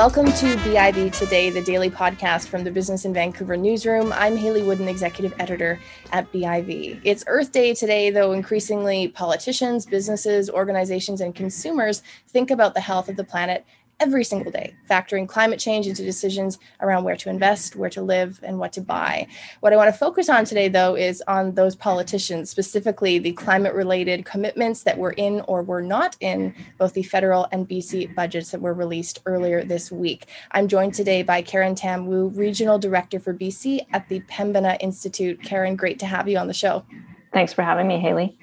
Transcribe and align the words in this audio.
Welcome 0.00 0.32
to 0.32 0.56
BIV 0.56 1.12
Today, 1.12 1.50
the 1.50 1.60
daily 1.60 1.90
podcast 1.90 2.48
from 2.48 2.64
the 2.64 2.70
Business 2.70 3.04
in 3.04 3.12
Vancouver 3.12 3.54
newsroom. 3.54 4.14
I'm 4.14 4.34
Hayley 4.34 4.62
Woodin, 4.62 4.88
executive 4.88 5.34
editor 5.38 5.78
at 6.10 6.32
BIV. 6.32 7.02
It's 7.04 7.22
Earth 7.26 7.52
Day 7.52 7.74
today, 7.74 8.08
though 8.08 8.32
increasingly 8.32 9.08
politicians, 9.08 9.84
businesses, 9.84 10.48
organizations, 10.48 11.20
and 11.20 11.34
consumers 11.34 12.02
think 12.28 12.50
about 12.50 12.72
the 12.72 12.80
health 12.80 13.10
of 13.10 13.16
the 13.16 13.24
planet 13.24 13.66
every 14.00 14.24
single 14.24 14.50
day, 14.50 14.74
factoring 14.88 15.28
climate 15.28 15.60
change 15.60 15.86
into 15.86 16.02
decisions 16.02 16.58
around 16.80 17.04
where 17.04 17.16
to 17.16 17.28
invest, 17.28 17.76
where 17.76 17.90
to 17.90 18.02
live, 18.02 18.40
and 18.42 18.58
what 18.58 18.72
to 18.72 18.80
buy. 18.80 19.26
What 19.60 19.72
I 19.72 19.76
want 19.76 19.92
to 19.92 19.98
focus 19.98 20.28
on 20.28 20.44
today, 20.44 20.68
though, 20.68 20.96
is 20.96 21.22
on 21.28 21.54
those 21.54 21.76
politicians, 21.76 22.50
specifically 22.50 23.18
the 23.18 23.32
climate 23.32 23.74
related 23.74 24.24
commitments 24.24 24.82
that 24.84 24.98
were 24.98 25.12
in 25.12 25.42
or 25.42 25.62
were 25.62 25.82
not 25.82 26.16
in 26.20 26.54
both 26.78 26.94
the 26.94 27.02
federal 27.02 27.46
and 27.52 27.68
BC 27.68 28.14
budgets 28.14 28.50
that 28.50 28.60
were 28.60 28.74
released 28.74 29.20
earlier 29.26 29.62
this 29.62 29.92
week. 29.92 30.26
I'm 30.52 30.66
joined 30.66 30.94
today 30.94 31.22
by 31.22 31.42
Karen 31.42 31.74
Tam 31.74 32.06
Wu, 32.06 32.28
Regional 32.28 32.78
Director 32.78 33.20
for 33.20 33.34
BC 33.34 33.86
at 33.92 34.08
the 34.08 34.20
Pembina 34.20 34.76
Institute. 34.80 35.42
Karen, 35.42 35.76
great 35.76 35.98
to 35.98 36.06
have 36.06 36.28
you 36.28 36.38
on 36.38 36.46
the 36.46 36.54
show. 36.54 36.84
Thanks 37.32 37.52
for 37.52 37.62
having 37.62 37.86
me, 37.86 38.00
Hayley. 38.00 38.36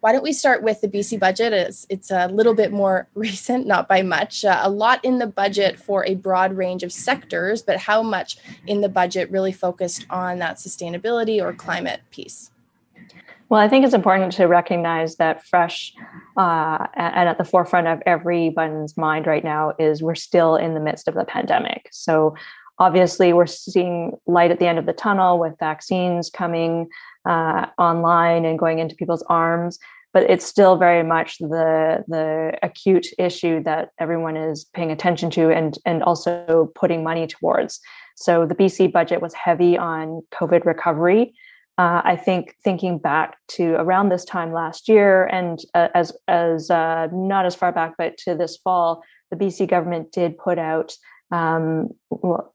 Why 0.00 0.12
don't 0.12 0.22
we 0.22 0.32
start 0.32 0.62
with 0.62 0.80
the 0.80 0.88
BC 0.88 1.18
budget? 1.18 1.52
It's, 1.52 1.86
it's 1.88 2.10
a 2.10 2.28
little 2.28 2.54
bit 2.54 2.72
more 2.72 3.08
recent, 3.14 3.66
not 3.66 3.88
by 3.88 4.02
much. 4.02 4.44
Uh, 4.44 4.60
a 4.62 4.70
lot 4.70 5.04
in 5.04 5.18
the 5.18 5.26
budget 5.26 5.78
for 5.78 6.04
a 6.06 6.14
broad 6.14 6.56
range 6.56 6.82
of 6.82 6.92
sectors, 6.92 7.62
but 7.62 7.78
how 7.78 8.02
much 8.02 8.38
in 8.66 8.80
the 8.80 8.88
budget 8.88 9.30
really 9.30 9.52
focused 9.52 10.06
on 10.10 10.38
that 10.38 10.56
sustainability 10.56 11.42
or 11.42 11.52
climate 11.52 12.00
piece? 12.10 12.50
Well, 13.48 13.60
I 13.60 13.68
think 13.68 13.84
it's 13.84 13.94
important 13.94 14.32
to 14.32 14.46
recognize 14.46 15.16
that 15.16 15.46
fresh 15.46 15.94
uh, 16.36 16.86
and 16.94 17.28
at 17.28 17.38
the 17.38 17.44
forefront 17.44 17.86
of 17.86 18.02
everyone's 18.06 18.96
mind 18.96 19.26
right 19.26 19.44
now 19.44 19.74
is 19.78 20.02
we're 20.02 20.14
still 20.14 20.56
in 20.56 20.74
the 20.74 20.80
midst 20.80 21.08
of 21.08 21.14
the 21.14 21.24
pandemic. 21.24 21.88
So, 21.92 22.34
obviously, 22.78 23.32
we're 23.32 23.46
seeing 23.46 24.12
light 24.26 24.50
at 24.50 24.58
the 24.58 24.66
end 24.66 24.78
of 24.78 24.86
the 24.86 24.92
tunnel 24.92 25.38
with 25.38 25.54
vaccines 25.58 26.30
coming 26.30 26.88
uh, 27.28 27.66
online 27.78 28.44
and 28.44 28.58
going 28.58 28.78
into 28.78 28.94
people's 28.94 29.22
arms 29.28 29.78
but 30.14 30.30
it's 30.30 30.46
still 30.46 30.76
very 30.76 31.02
much 31.02 31.36
the 31.38 32.04
the 32.08 32.56
acute 32.62 33.08
issue 33.18 33.62
that 33.64 33.90
everyone 33.98 34.36
is 34.36 34.64
paying 34.72 34.90
attention 34.90 35.28
to 35.28 35.50
and 35.50 35.76
and 35.84 36.02
also 36.04 36.70
putting 36.74 37.02
money 37.02 37.26
towards. 37.26 37.80
So 38.14 38.46
the 38.46 38.54
bc 38.54 38.92
budget 38.92 39.20
was 39.20 39.34
heavy 39.34 39.76
on 39.76 40.22
covid 40.32 40.64
recovery. 40.64 41.34
Uh, 41.76 42.00
i 42.04 42.14
think 42.14 42.54
thinking 42.62 42.98
back 42.98 43.36
to 43.48 43.74
around 43.74 44.08
this 44.08 44.24
time 44.24 44.52
last 44.52 44.88
year 44.88 45.26
and 45.26 45.58
uh, 45.74 45.88
as 45.92 46.16
as 46.28 46.70
uh, 46.70 47.08
not 47.12 47.44
as 47.44 47.56
far 47.56 47.72
back 47.72 47.94
but 47.98 48.16
to 48.16 48.36
this 48.36 48.56
fall 48.58 49.02
the 49.32 49.36
bc 49.36 49.68
government 49.68 50.12
did 50.12 50.38
put 50.38 50.56
out 50.56 50.94
um, 51.34 51.88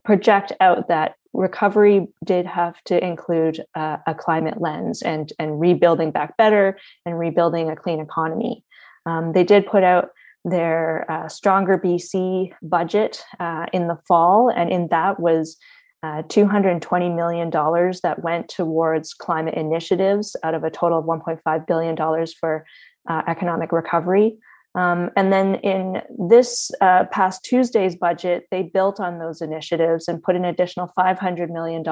project 0.05 0.53
out 0.61 0.87
that 0.87 1.15
recovery 1.33 2.07
did 2.25 2.45
have 2.45 2.81
to 2.85 3.03
include 3.05 3.61
uh, 3.75 3.97
a 4.07 4.15
climate 4.15 4.61
lens 4.61 5.01
and 5.01 5.33
and 5.37 5.59
rebuilding 5.59 6.11
back 6.11 6.37
better 6.37 6.77
and 7.05 7.19
rebuilding 7.19 7.69
a 7.69 7.75
clean 7.75 7.99
economy. 7.99 8.63
Um, 9.05 9.33
they 9.33 9.43
did 9.43 9.67
put 9.67 9.83
out 9.83 10.09
their 10.45 11.05
uh, 11.11 11.27
stronger 11.27 11.77
BC 11.77 12.53
budget 12.61 13.21
uh, 13.39 13.65
in 13.73 13.87
the 13.87 13.97
fall, 14.07 14.49
and 14.49 14.71
in 14.71 14.87
that 14.89 15.19
was. 15.19 15.57
Uh, 16.01 16.21
$220 16.29 17.13
million 17.13 17.49
that 17.49 18.23
went 18.23 18.47
towards 18.47 19.13
climate 19.13 19.55
initiatives 19.55 20.33
out 20.45 20.53
of 20.53 20.63
a 20.63 20.69
total 20.69 20.99
of 20.99 21.03
$1.5 21.03 21.67
billion 21.67 22.25
for 22.39 22.65
uh, 23.09 23.21
economic 23.27 23.73
recovery. 23.73 24.37
Um, 24.75 25.09
and 25.15 25.33
then 25.33 25.55
in 25.55 26.01
this 26.29 26.71
uh, 26.79 27.05
past 27.05 27.43
Tuesday's 27.43 27.95
budget, 27.95 28.45
they 28.51 28.63
built 28.63 28.99
on 28.99 29.19
those 29.19 29.41
initiatives 29.41 30.07
and 30.07 30.21
put 30.21 30.35
an 30.35 30.45
additional 30.45 30.91
$500 30.97 31.49
million 31.49 31.83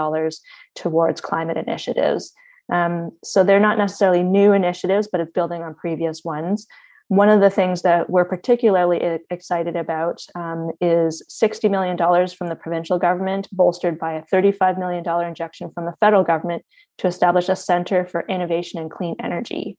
towards 0.75 1.21
climate 1.21 1.57
initiatives. 1.57 2.33
Um, 2.71 3.11
so 3.23 3.43
they're 3.43 3.59
not 3.59 3.77
necessarily 3.77 4.23
new 4.23 4.51
initiatives, 4.53 5.07
but 5.11 5.21
it's 5.21 5.31
building 5.31 5.63
on 5.63 5.73
previous 5.73 6.23
ones. 6.23 6.67
One 7.09 7.29
of 7.29 7.39
the 7.39 7.49
things 7.49 7.83
that 7.83 8.09
we're 8.09 8.25
particularly 8.25 9.19
excited 9.29 9.77
about 9.77 10.21
um, 10.35 10.71
is 10.81 11.25
$60 11.31 11.71
million 11.71 11.97
from 12.27 12.47
the 12.47 12.55
provincial 12.55 12.99
government, 12.99 13.47
bolstered 13.53 13.97
by 13.97 14.13
a 14.13 14.23
$35 14.23 14.77
million 14.77 15.05
injection 15.25 15.71
from 15.71 15.85
the 15.85 15.95
federal 16.01 16.25
government 16.25 16.65
to 16.97 17.07
establish 17.07 17.47
a 17.47 17.55
Center 17.55 18.05
for 18.05 18.25
Innovation 18.27 18.81
and 18.81 18.91
Clean 18.91 19.15
Energy. 19.23 19.77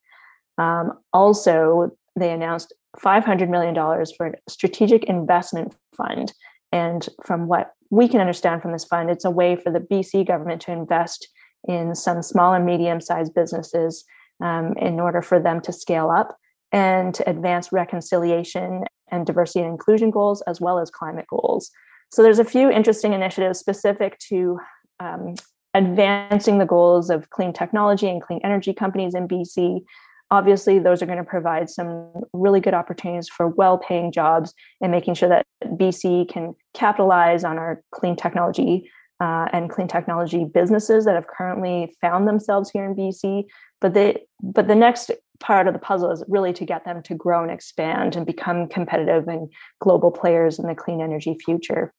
Um, 0.56 0.94
also, 1.12 1.90
they 2.18 2.32
announced 2.32 2.72
$500 2.98 3.48
million 3.48 3.74
for 4.16 4.26
a 4.26 4.50
strategic 4.50 5.04
investment 5.04 5.74
fund. 5.96 6.32
And 6.72 7.08
from 7.24 7.46
what 7.46 7.72
we 7.90 8.08
can 8.08 8.20
understand 8.20 8.62
from 8.62 8.72
this 8.72 8.84
fund, 8.84 9.10
it's 9.10 9.24
a 9.24 9.30
way 9.30 9.56
for 9.56 9.72
the 9.72 9.80
BC 9.80 10.26
government 10.26 10.62
to 10.62 10.72
invest 10.72 11.28
in 11.66 11.94
some 11.94 12.22
small 12.22 12.54
and 12.54 12.64
medium 12.64 13.00
sized 13.00 13.34
businesses 13.34 14.04
um, 14.42 14.74
in 14.76 15.00
order 15.00 15.22
for 15.22 15.40
them 15.40 15.60
to 15.62 15.72
scale 15.72 16.10
up 16.10 16.36
and 16.72 17.14
to 17.14 17.28
advance 17.28 17.72
reconciliation 17.72 18.84
and 19.10 19.26
diversity 19.26 19.60
and 19.60 19.70
inclusion 19.70 20.10
goals, 20.10 20.42
as 20.42 20.60
well 20.60 20.78
as 20.78 20.90
climate 20.90 21.26
goals. 21.28 21.70
So 22.10 22.22
there's 22.22 22.38
a 22.38 22.44
few 22.44 22.70
interesting 22.70 23.12
initiatives 23.12 23.58
specific 23.58 24.18
to 24.28 24.58
um, 25.00 25.34
advancing 25.74 26.58
the 26.58 26.66
goals 26.66 27.10
of 27.10 27.30
clean 27.30 27.52
technology 27.52 28.08
and 28.08 28.22
clean 28.22 28.40
energy 28.44 28.72
companies 28.72 29.14
in 29.14 29.28
BC 29.28 29.82
obviously 30.30 30.78
those 30.78 31.02
are 31.02 31.06
going 31.06 31.18
to 31.18 31.24
provide 31.24 31.70
some 31.70 32.10
really 32.32 32.60
good 32.60 32.74
opportunities 32.74 33.28
for 33.28 33.48
well-paying 33.48 34.12
jobs 34.12 34.54
and 34.80 34.92
making 34.92 35.14
sure 35.14 35.28
that 35.28 35.46
bc 35.64 36.28
can 36.28 36.54
capitalize 36.74 37.44
on 37.44 37.58
our 37.58 37.82
clean 37.92 38.16
technology 38.16 38.90
uh, 39.20 39.48
and 39.52 39.68
clean 39.70 39.88
technology 39.88 40.44
businesses 40.44 41.04
that 41.04 41.14
have 41.14 41.26
currently 41.26 41.94
found 42.00 42.28
themselves 42.28 42.70
here 42.70 42.84
in 42.84 42.94
bc 42.94 43.44
but 43.80 43.94
they 43.94 44.22
but 44.42 44.68
the 44.68 44.74
next 44.74 45.10
part 45.40 45.66
of 45.66 45.72
the 45.72 45.78
puzzle 45.78 46.10
is 46.10 46.24
really 46.28 46.52
to 46.52 46.64
get 46.64 46.84
them 46.84 47.02
to 47.02 47.14
grow 47.14 47.42
and 47.42 47.50
expand 47.50 48.16
and 48.16 48.26
become 48.26 48.68
competitive 48.68 49.28
and 49.28 49.52
global 49.80 50.10
players 50.10 50.58
in 50.58 50.66
the 50.66 50.74
clean 50.74 51.00
energy 51.00 51.36
future. 51.44 51.92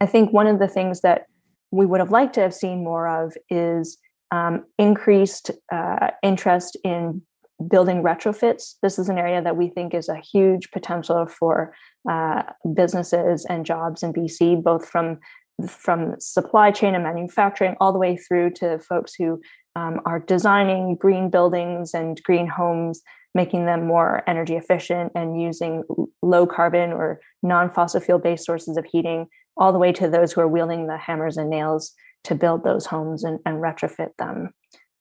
I 0.00 0.06
think 0.06 0.32
one 0.32 0.46
of 0.46 0.58
the 0.58 0.68
things 0.68 1.02
that 1.02 1.26
we 1.70 1.86
would 1.86 2.00
have 2.00 2.10
liked 2.10 2.34
to 2.34 2.40
have 2.40 2.54
seen 2.54 2.84
more 2.84 3.06
of 3.06 3.34
is 3.50 3.98
um, 4.32 4.64
increased 4.78 5.50
uh, 5.70 6.08
interest 6.22 6.76
in 6.82 7.22
building 7.68 8.02
retrofits. 8.02 8.74
This 8.82 8.98
is 8.98 9.08
an 9.08 9.18
area 9.18 9.42
that 9.42 9.56
we 9.56 9.68
think 9.68 9.94
is 9.94 10.08
a 10.08 10.16
huge 10.16 10.70
potential 10.72 11.26
for 11.26 11.74
uh, 12.10 12.42
businesses 12.74 13.44
and 13.44 13.64
jobs 13.64 14.02
in 14.02 14.12
BC, 14.12 14.62
both 14.62 14.88
from 14.88 15.20
from 15.68 16.18
supply 16.18 16.70
chain 16.70 16.94
and 16.94 17.04
manufacturing 17.04 17.76
all 17.78 17.92
the 17.92 17.98
way 17.98 18.16
through 18.16 18.50
to 18.50 18.78
folks 18.80 19.14
who 19.14 19.40
um, 19.76 20.00
are 20.06 20.18
designing 20.18 20.96
green 20.96 21.28
buildings 21.28 21.94
and 21.94 22.20
green 22.24 22.48
homes, 22.48 23.02
making 23.34 23.66
them 23.66 23.86
more 23.86 24.22
energy 24.26 24.56
efficient 24.56 25.12
and 25.14 25.40
using 25.40 25.84
low 26.22 26.46
carbon 26.46 26.90
or 26.90 27.20
non 27.42 27.70
fossil 27.70 28.00
fuel 28.00 28.18
based 28.18 28.46
sources 28.46 28.78
of 28.78 28.86
heating, 28.86 29.28
all 29.58 29.72
the 29.72 29.78
way 29.78 29.92
to 29.92 30.08
those 30.08 30.32
who 30.32 30.40
are 30.40 30.48
wielding 30.48 30.86
the 30.86 30.96
hammers 30.96 31.36
and 31.36 31.50
nails 31.50 31.92
to 32.24 32.34
build 32.34 32.64
those 32.64 32.86
homes 32.86 33.24
and, 33.24 33.38
and 33.44 33.56
retrofit 33.58 34.16
them. 34.18 34.50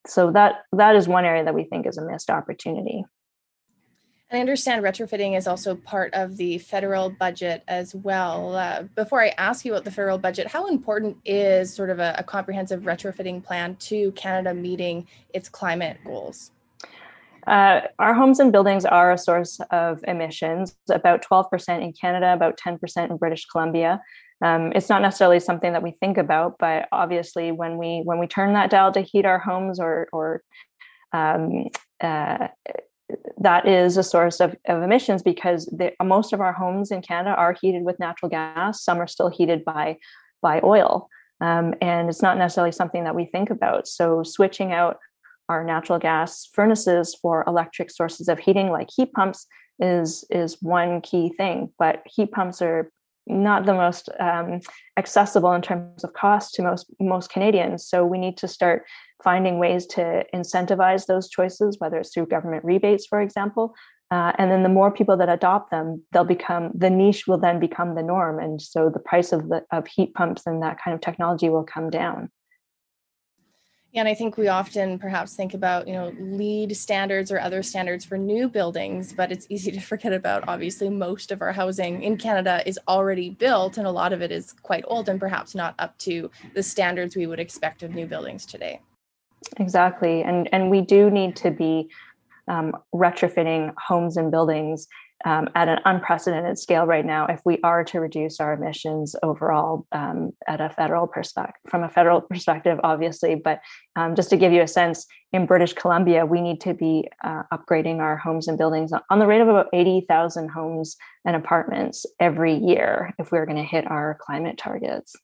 So 0.07 0.31
that 0.31 0.63
that 0.71 0.95
is 0.95 1.07
one 1.07 1.25
area 1.25 1.43
that 1.43 1.53
we 1.53 1.63
think 1.65 1.85
is 1.85 1.97
a 1.97 2.05
missed 2.05 2.29
opportunity. 2.29 3.05
And 4.29 4.37
I 4.37 4.39
understand 4.39 4.81
retrofitting 4.81 5.37
is 5.37 5.45
also 5.45 5.75
part 5.75 6.13
of 6.13 6.37
the 6.37 6.57
federal 6.57 7.09
budget 7.09 7.63
as 7.67 7.93
well. 7.93 8.55
Uh, 8.55 8.83
before 8.95 9.21
I 9.21 9.33
ask 9.37 9.65
you 9.65 9.73
about 9.73 9.83
the 9.83 9.91
federal 9.91 10.17
budget, 10.17 10.47
how 10.47 10.67
important 10.67 11.17
is 11.25 11.73
sort 11.73 11.89
of 11.89 11.99
a, 11.99 12.15
a, 12.17 12.23
comprehensive 12.23 12.83
retrofitting 12.83 13.43
plan 13.43 13.75
to 13.75 14.13
Canada 14.13 14.53
meeting 14.53 15.05
its 15.33 15.49
climate 15.49 15.97
goals? 16.06 16.51
Uh, 17.45 17.81
our 18.00 18.13
homes 18.13 18.39
and 18.39 18.53
buildings 18.53 18.85
are 18.85 19.12
a 19.12 19.17
source 19.17 19.59
of 19.69 20.01
emissions, 20.07 20.77
about 20.89 21.25
12% 21.29 21.83
in 21.83 21.91
Canada, 21.91 22.31
about 22.31 22.57
10% 22.57 23.09
in 23.09 23.17
British 23.17 23.45
Columbia 23.47 24.01
um, 24.41 24.71
it's 24.75 24.89
not 24.89 25.01
necessarily 25.01 25.39
something 25.39 25.73
that 25.73 25.83
we 25.83 25.91
think 25.91 26.17
about 26.17 26.55
but 26.59 26.88
obviously 26.91 27.51
when 27.51 27.77
we 27.77 28.01
when 28.03 28.19
we 28.19 28.27
turn 28.27 28.53
that 28.53 28.69
dial 28.69 28.91
to 28.91 29.01
heat 29.01 29.25
our 29.25 29.39
homes 29.39 29.79
or 29.79 30.07
or 30.11 30.41
um, 31.13 31.67
uh, 32.01 32.47
that 33.38 33.67
is 33.67 33.97
a 33.97 34.03
source 34.03 34.39
of, 34.39 34.55
of 34.67 34.83
emissions 34.83 35.23
because 35.23 35.65
the, 35.65 35.91
most 36.03 36.33
of 36.33 36.41
our 36.41 36.53
homes 36.53 36.91
in 36.91 37.01
Canada 37.01 37.35
are 37.35 37.55
heated 37.59 37.83
with 37.83 37.99
natural 37.99 38.29
gas. 38.29 38.83
Some 38.83 38.99
are 38.99 39.07
still 39.07 39.29
heated 39.29 39.65
by 39.65 39.97
by 40.41 40.59
oil, 40.63 41.07
um, 41.39 41.75
and 41.81 42.09
it's 42.09 42.21
not 42.21 42.38
necessarily 42.38 42.71
something 42.71 43.03
that 43.03 43.15
we 43.15 43.25
think 43.25 43.51
about. 43.51 43.88
So 43.88 44.23
switching 44.23 44.71
out 44.71 44.97
our 45.49 45.63
natural 45.63 45.99
gas 45.99 46.47
furnaces 46.53 47.13
for 47.13 47.43
electric 47.45 47.91
sources 47.91 48.27
of 48.27 48.39
heating, 48.39 48.71
like 48.71 48.89
heat 48.95 49.11
pumps, 49.13 49.45
is 49.79 50.25
is 50.29 50.57
one 50.61 51.01
key 51.01 51.29
thing. 51.35 51.71
But 51.77 52.03
heat 52.05 52.31
pumps 52.31 52.61
are 52.61 52.91
not 53.27 53.65
the 53.65 53.73
most 53.73 54.09
um, 54.19 54.59
accessible 54.97 55.53
in 55.53 55.62
terms 55.62 56.03
of 56.03 56.13
cost 56.13 56.53
to 56.56 56.63
most 56.63 56.88
most 57.00 57.31
Canadians. 57.31 57.85
So 57.88 58.06
we 58.06 58.18
need 58.18 58.38
to 58.38 58.47
start 58.47 58.83
finding 59.23 59.59
ways 59.59 59.85
to 59.88 60.23
incentivize 60.33 61.06
those 61.06 61.29
choices, 61.29 61.77
whether 61.79 61.97
it's 61.97 62.13
through 62.13 62.25
government 62.25 62.65
rebates, 62.65 63.06
for 63.07 63.21
example, 63.21 63.73
Uh, 64.12 64.33
and 64.38 64.51
then 64.51 64.63
the 64.63 64.77
more 64.79 64.91
people 64.91 65.15
that 65.18 65.29
adopt 65.29 65.71
them, 65.71 66.03
they'll 66.12 66.25
become 66.25 66.71
the 66.75 66.89
niche 66.89 67.27
will 67.27 67.39
then 67.39 67.59
become 67.59 67.95
the 67.95 68.03
norm, 68.03 68.39
and 68.39 68.62
so 68.62 68.89
the 68.89 69.00
price 69.00 69.31
of 69.31 69.47
the 69.47 69.63
of 69.71 69.88
heat 69.88 70.13
pumps 70.13 70.45
and 70.45 70.62
that 70.62 70.77
kind 70.83 70.94
of 70.94 71.00
technology 71.00 71.47
will 71.47 71.63
come 71.63 71.89
down. 71.89 72.29
Yeah, 73.91 74.01
and 74.01 74.07
I 74.07 74.13
think 74.13 74.38
we 74.38 74.47
often 74.47 74.97
perhaps 74.97 75.35
think 75.35 75.53
about, 75.53 75.85
you 75.85 75.93
know, 75.93 76.13
LEED 76.17 76.77
standards 76.77 77.29
or 77.29 77.41
other 77.41 77.61
standards 77.61 78.05
for 78.05 78.17
new 78.17 78.47
buildings, 78.47 79.11
but 79.11 79.33
it's 79.33 79.45
easy 79.49 79.69
to 79.71 79.79
forget 79.91 80.13
about 80.13 80.47
obviously 80.47 80.89
most 80.89 81.31
of 81.31 81.41
our 81.41 81.51
housing 81.51 82.01
in 82.01 82.17
Canada 82.17 82.63
is 82.65 82.79
already 82.88 83.31
built 83.31 83.77
and 83.77 83.85
a 83.85 83.91
lot 83.91 84.13
of 84.13 84.21
it 84.21 84.31
is 84.31 84.53
quite 84.63 84.85
old 84.88 85.09
and 85.09 85.19
perhaps 85.19 85.55
not 85.55 85.75
up 85.77 85.97
to 85.99 86.31
the 86.53 86.63
standards 86.63 87.15
we 87.15 87.27
would 87.27 87.39
expect 87.39 87.83
of 87.83 87.93
new 87.93 88.05
buildings 88.05 88.45
today. 88.45 88.79
Exactly. 89.57 90.21
And 90.21 90.47
and 90.53 90.69
we 90.69 90.81
do 90.81 91.09
need 91.09 91.35
to 91.38 91.51
be 91.51 91.89
um, 92.47 92.75
retrofitting 92.93 93.73
homes 93.77 94.17
and 94.17 94.31
buildings 94.31 94.88
um, 95.25 95.50
at 95.56 95.68
an 95.68 95.79
unprecedented 95.85 96.57
scale 96.57 96.85
right 96.85 97.06
now 97.06 97.25
if 97.27 97.41
we 97.45 97.59
are 97.63 97.83
to 97.83 98.00
reduce 98.00 98.39
our 98.39 98.53
emissions 98.53 99.15
overall 99.23 99.85
um, 99.91 100.31
at 100.47 100.62
a 100.62 100.69
federal 100.69 101.07
perspective 101.07 101.62
from 101.69 101.83
a 101.83 101.89
federal 101.89 102.21
perspective 102.21 102.79
obviously 102.83 103.35
but 103.35 103.59
um, 103.95 104.15
just 104.15 104.29
to 104.29 104.38
give 104.38 104.51
you 104.51 104.62
a 104.62 104.68
sense 104.68 105.06
in 105.33 105.45
british 105.45 105.73
columbia 105.73 106.25
we 106.25 106.41
need 106.41 106.59
to 106.62 106.73
be 106.73 107.07
uh, 107.23 107.44
upgrading 107.53 108.00
our 108.00 108.18
homes 108.18 108.47
and 108.47 108.57
buildings 108.57 108.91
on 109.09 109.19
the 109.19 109.27
rate 109.27 109.41
of 109.41 109.47
about 109.47 109.68
80000 109.73 110.50
homes 110.50 110.97
and 111.25 111.35
apartments 111.35 112.06
every 112.19 112.56
year 112.56 113.13
if 113.19 113.31
we're 113.31 113.45
going 113.45 113.57
to 113.57 113.63
hit 113.63 113.89
our 113.89 114.17
climate 114.19 114.57
targets. 114.57 115.15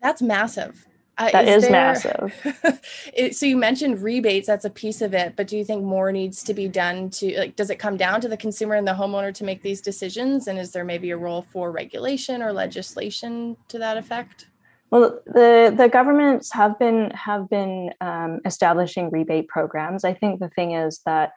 That's 0.00 0.20
massive 0.20 0.86
uh, 1.18 1.30
that 1.30 1.48
is, 1.48 1.56
is 1.56 1.62
there, 1.62 1.72
massive. 1.72 2.80
it, 3.14 3.36
so 3.36 3.46
you 3.46 3.56
mentioned 3.56 4.02
rebates. 4.02 4.46
That's 4.46 4.64
a 4.64 4.70
piece 4.70 5.00
of 5.00 5.14
it. 5.14 5.34
But 5.36 5.46
do 5.46 5.56
you 5.56 5.64
think 5.64 5.84
more 5.84 6.10
needs 6.10 6.42
to 6.44 6.54
be 6.54 6.68
done 6.68 7.10
to 7.10 7.38
like? 7.38 7.56
Does 7.56 7.70
it 7.70 7.78
come 7.78 7.96
down 7.96 8.20
to 8.20 8.28
the 8.28 8.36
consumer 8.36 8.74
and 8.74 8.86
the 8.86 8.92
homeowner 8.92 9.32
to 9.34 9.44
make 9.44 9.62
these 9.62 9.80
decisions? 9.80 10.48
And 10.48 10.58
is 10.58 10.72
there 10.72 10.84
maybe 10.84 11.10
a 11.10 11.16
role 11.16 11.42
for 11.52 11.70
regulation 11.70 12.42
or 12.42 12.52
legislation 12.52 13.56
to 13.68 13.78
that 13.78 13.96
effect? 13.96 14.48
Well, 14.90 15.20
the 15.26 15.74
the 15.76 15.88
governments 15.88 16.52
have 16.52 16.78
been 16.78 17.10
have 17.10 17.48
been 17.48 17.92
um, 18.00 18.40
establishing 18.44 19.10
rebate 19.10 19.48
programs. 19.48 20.04
I 20.04 20.14
think 20.14 20.40
the 20.40 20.50
thing 20.50 20.72
is 20.72 21.00
that 21.06 21.32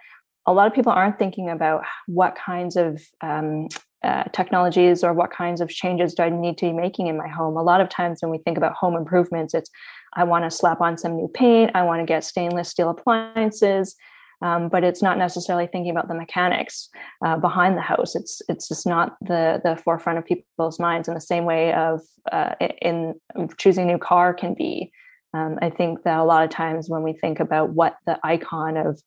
a 0.45 0.53
lot 0.53 0.67
of 0.67 0.73
people 0.73 0.91
aren't 0.91 1.19
thinking 1.19 1.49
about 1.49 1.83
what 2.07 2.35
kinds 2.35 2.77
of 2.77 3.03
um, 3.21 3.67
uh, 4.03 4.23
technologies 4.25 5.03
or 5.03 5.13
what 5.13 5.31
kinds 5.31 5.61
of 5.61 5.69
changes 5.69 6.13
do 6.13 6.23
I 6.23 6.29
need 6.29 6.57
to 6.59 6.67
be 6.67 6.73
making 6.73 7.07
in 7.07 7.17
my 7.17 7.27
home? 7.27 7.57
A 7.57 7.63
lot 7.63 7.81
of 7.81 7.89
times 7.89 8.19
when 8.21 8.31
we 8.31 8.37
think 8.37 8.57
about 8.57 8.73
home 8.73 8.95
improvements, 8.95 9.53
it's 9.53 9.69
I 10.13 10.23
want 10.23 10.45
to 10.45 10.51
slap 10.51 10.81
on 10.81 10.97
some 10.97 11.15
new 11.15 11.27
paint, 11.27 11.71
I 11.73 11.83
want 11.83 12.01
to 12.01 12.05
get 12.05 12.23
stainless 12.23 12.69
steel 12.69 12.89
appliances, 12.89 13.95
um, 14.41 14.69
but 14.69 14.83
it's 14.83 15.01
not 15.01 15.17
necessarily 15.17 15.67
thinking 15.67 15.91
about 15.91 16.07
the 16.07 16.13
mechanics 16.13 16.89
uh, 17.25 17.37
behind 17.37 17.75
the 17.75 17.81
house. 17.81 18.15
It's 18.15 18.41
it's 18.47 18.67
just 18.67 18.85
not 18.85 19.15
the 19.21 19.61
the 19.63 19.75
forefront 19.75 20.19
of 20.19 20.25
people's 20.25 20.79
minds 20.79 21.07
in 21.07 21.13
the 21.13 21.21
same 21.21 21.45
way 21.45 21.73
of 21.73 22.01
uh, 22.31 22.53
in 22.81 23.15
choosing 23.57 23.85
a 23.85 23.93
new 23.93 23.97
car 23.97 24.33
can 24.33 24.53
be. 24.53 24.91
Um, 25.37 25.59
I 25.61 25.69
think 25.69 26.03
that 26.03 26.17
a 26.17 26.23
lot 26.23 26.43
of 26.43 26.49
times 26.49 26.89
when 26.89 27.03
we 27.03 27.13
think 27.13 27.39
about 27.39 27.69
what 27.69 27.97
the 28.07 28.19
icon 28.23 28.75
of 28.75 28.99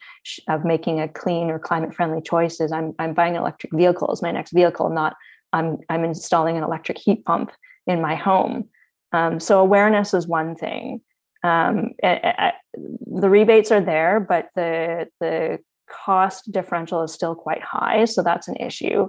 of 0.49 0.65
making 0.65 1.00
a 1.00 1.09
clean 1.09 1.50
or 1.50 1.59
climate 1.59 1.94
friendly 1.94 2.23
choice 2.23 2.61
is, 2.61 2.71
I'm 2.71 2.94
I'm 3.00 3.15
buying 3.15 3.35
an 3.35 3.41
electric 3.41 3.73
vehicle 3.75 4.11
as 4.12 4.23
my 4.23 4.31
next 4.31 4.53
vehicle, 4.53 4.91
not 4.91 5.17
I'm 5.53 5.79
I'm 5.88 6.05
installing 6.05 6.56
an 6.56 6.62
electric 6.62 6.99
heat 6.99 7.25
pump 7.25 7.50
in 7.87 8.00
my 8.00 8.15
home. 8.15 8.69
Um, 9.12 9.41
so 9.41 9.61
awareness 9.61 10.15
is 10.15 10.29
one 10.29 10.55
thing. 10.55 11.00
Um, 11.43 11.94
I, 12.05 12.21
I, 12.23 12.53
the 12.77 13.31
rebates 13.31 13.73
are 13.73 13.81
there, 13.81 14.21
but 14.21 14.50
the 14.55 15.09
the 15.19 15.59
cost 15.91 16.53
differential 16.53 17.03
is 17.03 17.12
still 17.12 17.35
quite 17.35 17.62
high, 17.62 18.05
so 18.05 18.23
that's 18.23 18.47
an 18.47 18.56
issue. 18.56 19.09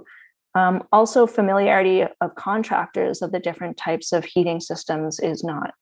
Um, 0.54 0.82
also, 0.92 1.26
familiarity 1.26 2.02
of 2.02 2.34
contractors 2.34 3.22
of 3.22 3.30
the 3.30 3.38
different 3.38 3.76
types 3.76 4.12
of 4.12 4.24
heating 4.24 4.60
systems 4.60 5.20
is 5.20 5.44
not 5.44 5.72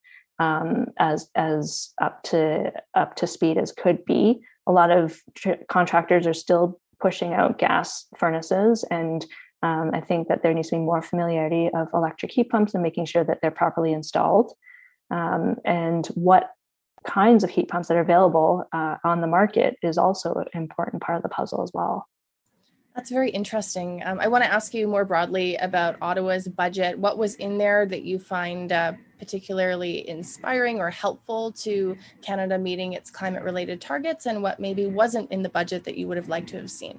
um, 0.40 0.86
as 0.98 1.28
as 1.36 1.92
up 2.00 2.22
to 2.24 2.72
up 2.94 3.14
to 3.16 3.26
speed 3.26 3.58
as 3.58 3.70
could 3.70 4.04
be. 4.04 4.40
A 4.66 4.72
lot 4.72 4.90
of 4.90 5.20
tr- 5.34 5.62
contractors 5.68 6.26
are 6.26 6.34
still 6.34 6.80
pushing 7.00 7.32
out 7.32 7.58
gas 7.58 8.06
furnaces, 8.16 8.84
and 8.90 9.24
um, 9.62 9.90
I 9.94 10.00
think 10.00 10.28
that 10.28 10.42
there 10.42 10.54
needs 10.54 10.70
to 10.70 10.76
be 10.76 10.80
more 10.80 11.02
familiarity 11.02 11.70
of 11.74 11.88
electric 11.94 12.32
heat 12.32 12.48
pumps 12.48 12.74
and 12.74 12.82
making 12.82 13.04
sure 13.04 13.24
that 13.24 13.38
they're 13.40 13.50
properly 13.50 13.92
installed, 13.92 14.52
um, 15.10 15.56
and 15.64 16.06
what 16.08 16.50
kinds 17.06 17.44
of 17.44 17.50
heat 17.50 17.68
pumps 17.68 17.88
that 17.88 17.96
are 17.96 18.02
available 18.02 18.64
uh, 18.72 18.96
on 19.04 19.20
the 19.20 19.26
market 19.26 19.76
is 19.82 19.96
also 19.96 20.34
an 20.34 20.46
important 20.54 21.02
part 21.02 21.16
of 21.16 21.22
the 21.22 21.28
puzzle 21.28 21.62
as 21.62 21.70
well. 21.72 22.06
That's 22.94 23.10
very 23.10 23.30
interesting. 23.30 24.02
Um, 24.04 24.18
I 24.18 24.26
want 24.26 24.42
to 24.42 24.52
ask 24.52 24.74
you 24.74 24.88
more 24.88 25.04
broadly 25.04 25.56
about 25.56 25.96
Ottawa's 26.02 26.48
budget. 26.48 26.98
What 26.98 27.18
was 27.18 27.36
in 27.36 27.56
there 27.56 27.86
that 27.86 28.02
you 28.02 28.18
find 28.18 28.72
uh, 28.72 28.92
particularly 29.18 30.08
inspiring 30.08 30.80
or 30.80 30.90
helpful 30.90 31.52
to 31.52 31.96
Canada 32.20 32.58
meeting 32.58 32.94
its 32.94 33.10
climate 33.10 33.44
related 33.44 33.80
targets, 33.80 34.26
and 34.26 34.42
what 34.42 34.58
maybe 34.58 34.86
wasn't 34.86 35.30
in 35.30 35.42
the 35.42 35.48
budget 35.48 35.84
that 35.84 35.96
you 35.96 36.08
would 36.08 36.16
have 36.16 36.28
liked 36.28 36.48
to 36.48 36.56
have 36.56 36.70
seen? 36.70 36.98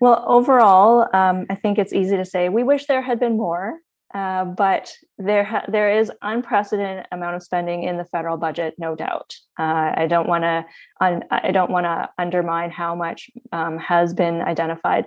Well, 0.00 0.24
overall, 0.26 1.08
um, 1.12 1.46
I 1.50 1.54
think 1.54 1.78
it's 1.78 1.92
easy 1.92 2.16
to 2.16 2.24
say 2.24 2.48
we 2.48 2.62
wish 2.62 2.86
there 2.86 3.02
had 3.02 3.20
been 3.20 3.36
more. 3.36 3.80
Uh, 4.14 4.44
but 4.44 4.92
there 5.18 5.44
ha- 5.44 5.66
there 5.68 5.98
is 5.98 6.10
unprecedented 6.22 7.06
amount 7.12 7.36
of 7.36 7.42
spending 7.42 7.82
in 7.82 7.98
the 7.98 8.06
federal 8.06 8.38
budget, 8.38 8.74
no 8.78 8.94
doubt. 8.94 9.34
Uh, 9.58 9.92
I 9.96 10.06
don't 10.08 10.28
want 10.28 10.44
to 10.44 10.64
un- 11.00 11.24
I 11.30 11.50
don't 11.50 11.70
want 11.70 11.84
to 11.84 12.08
undermine 12.16 12.70
how 12.70 12.94
much 12.94 13.30
um, 13.52 13.76
has 13.78 14.14
been 14.14 14.40
identified, 14.40 15.04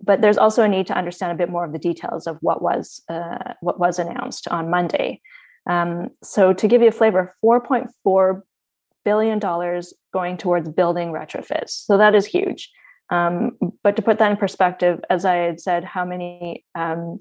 but 0.00 0.20
there's 0.20 0.38
also 0.38 0.62
a 0.62 0.68
need 0.68 0.86
to 0.86 0.96
understand 0.96 1.32
a 1.32 1.34
bit 1.34 1.50
more 1.50 1.64
of 1.64 1.72
the 1.72 1.80
details 1.80 2.28
of 2.28 2.38
what 2.40 2.62
was 2.62 3.02
uh, 3.08 3.54
what 3.60 3.80
was 3.80 3.98
announced 3.98 4.46
on 4.48 4.70
Monday. 4.70 5.20
Um, 5.66 6.10
so 6.22 6.52
to 6.52 6.68
give 6.68 6.80
you 6.80 6.88
a 6.88 6.92
flavor, 6.92 7.34
4.4 7.44 8.42
billion 9.04 9.38
dollars 9.38 9.94
going 10.12 10.36
towards 10.36 10.68
building 10.68 11.08
retrofits. 11.12 11.70
So 11.70 11.98
that 11.98 12.14
is 12.14 12.24
huge. 12.24 12.70
Um, 13.10 13.56
but 13.82 13.96
to 13.96 14.02
put 14.02 14.18
that 14.18 14.30
in 14.30 14.36
perspective, 14.36 15.00
as 15.10 15.24
I 15.24 15.36
had 15.36 15.60
said, 15.60 15.84
how 15.84 16.04
many 16.04 16.64
um, 16.74 17.18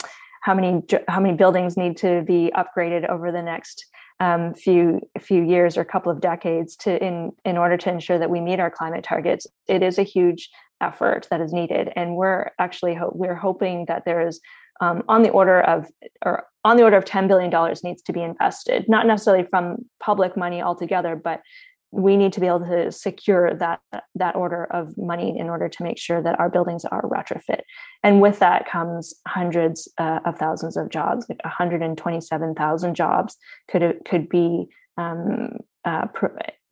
how 0.47 0.53
many 0.53 0.81
how 1.09 1.19
many 1.19 1.35
buildings 1.35 1.75
need 1.75 1.97
to 1.97 2.21
be 2.21 2.49
upgraded 2.55 3.07
over 3.09 3.33
the 3.33 3.41
next 3.41 3.85
um, 4.21 4.53
few 4.53 5.01
few 5.19 5.43
years 5.43 5.77
or 5.77 5.83
couple 5.83 6.09
of 6.09 6.21
decades 6.21 6.77
to 6.77 6.91
in 7.05 7.33
in 7.43 7.57
order 7.57 7.75
to 7.75 7.89
ensure 7.91 8.17
that 8.17 8.29
we 8.29 8.39
meet 8.39 8.61
our 8.61 8.71
climate 8.71 9.03
targets. 9.03 9.45
It 9.67 9.83
is 9.83 9.99
a 9.99 10.03
huge 10.03 10.49
effort 10.79 11.27
that 11.29 11.41
is 11.41 11.51
needed, 11.51 11.91
and 11.97 12.15
we're 12.15 12.51
actually 12.59 12.95
ho- 12.95 13.11
we're 13.13 13.35
hoping 13.35 13.87
that 13.89 14.05
there 14.05 14.25
is 14.25 14.39
um, 14.79 15.03
on 15.09 15.21
the 15.21 15.31
order 15.31 15.59
of 15.59 15.87
or 16.25 16.45
on 16.63 16.77
the 16.77 16.83
order 16.83 16.97
of 16.97 17.03
$10 17.03 17.27
billion 17.27 17.49
needs 17.83 18.01
to 18.03 18.13
be 18.13 18.21
invested 18.21 18.85
not 18.87 19.07
necessarily 19.07 19.45
from 19.49 19.85
public 19.99 20.37
money 20.37 20.61
altogether 20.61 21.15
but 21.15 21.41
we 21.91 22.17
need 22.17 22.33
to 22.33 22.39
be 22.39 22.47
able 22.47 22.59
to 22.59 22.91
secure 22.91 23.53
that 23.55 23.79
that 24.15 24.35
order 24.35 24.65
of 24.65 24.97
money 24.97 25.37
in 25.37 25.49
order 25.49 25.69
to 25.69 25.83
make 25.83 25.97
sure 25.97 26.21
that 26.21 26.39
our 26.39 26.49
buildings 26.49 26.83
are 26.85 27.03
retrofit. 27.03 27.61
And 28.03 28.21
with 28.21 28.39
that 28.39 28.69
comes 28.69 29.13
hundreds 29.27 29.87
uh, 29.97 30.19
of 30.25 30.37
thousands 30.37 30.75
of 30.75 30.89
jobs. 30.89 31.25
Like 31.29 31.39
127000 31.43 32.95
jobs 32.95 33.37
could 33.69 33.99
could 34.05 34.27
be 34.27 34.67
um, 34.97 35.57
uh, 35.85 36.07
pr- 36.07 36.27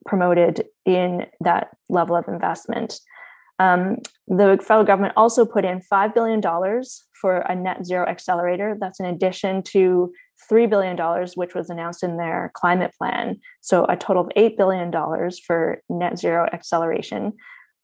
promoted 0.05 0.65
in 0.86 1.25
that 1.39 1.69
level 1.89 2.15
of 2.15 2.27
investment 2.27 3.00
um, 3.59 3.97
the 4.27 4.57
federal 4.62 4.85
government 4.85 5.13
also 5.15 5.45
put 5.45 5.65
in 5.65 5.81
$5 5.81 6.13
billion 6.13 6.41
for 7.13 7.38
a 7.38 7.55
net 7.55 7.85
zero 7.85 8.05
accelerator. 8.05 8.77
That's 8.79 9.00
in 9.00 9.05
addition 9.05 9.63
to 9.63 10.12
$3 10.51 10.69
billion, 10.69 10.97
which 11.35 11.55
was 11.55 11.69
announced 11.69 12.03
in 12.03 12.17
their 12.17 12.51
climate 12.53 12.91
plan. 12.97 13.39
So 13.62 13.85
a 13.85 13.95
total 13.95 14.24
of 14.24 14.31
$8 14.35 14.57
billion 14.57 14.91
for 15.45 15.81
net 15.89 16.19
zero 16.19 16.47
acceleration. 16.51 17.33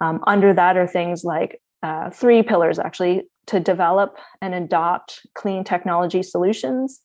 Um, 0.02 0.24
under 0.28 0.54
that 0.54 0.78
are 0.78 0.88
things 0.88 1.24
like 1.24 1.62
uh, 1.84 2.10
three 2.10 2.44
pillars 2.44 2.80
actually 2.80 3.24
to 3.48 3.60
develop 3.60 4.18
and 4.42 4.54
adopt 4.54 5.22
clean 5.36 5.64
technology 5.64 6.24
solutions, 6.24 7.02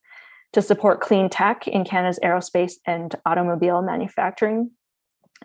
to 0.52 0.62
support 0.62 1.00
clean 1.00 1.28
tech 1.28 1.66
in 1.68 1.85
Canada's 1.85 2.18
aerospace 2.23 2.75
and 2.87 3.14
automobile 3.25 3.82
manufacturing, 3.82 4.70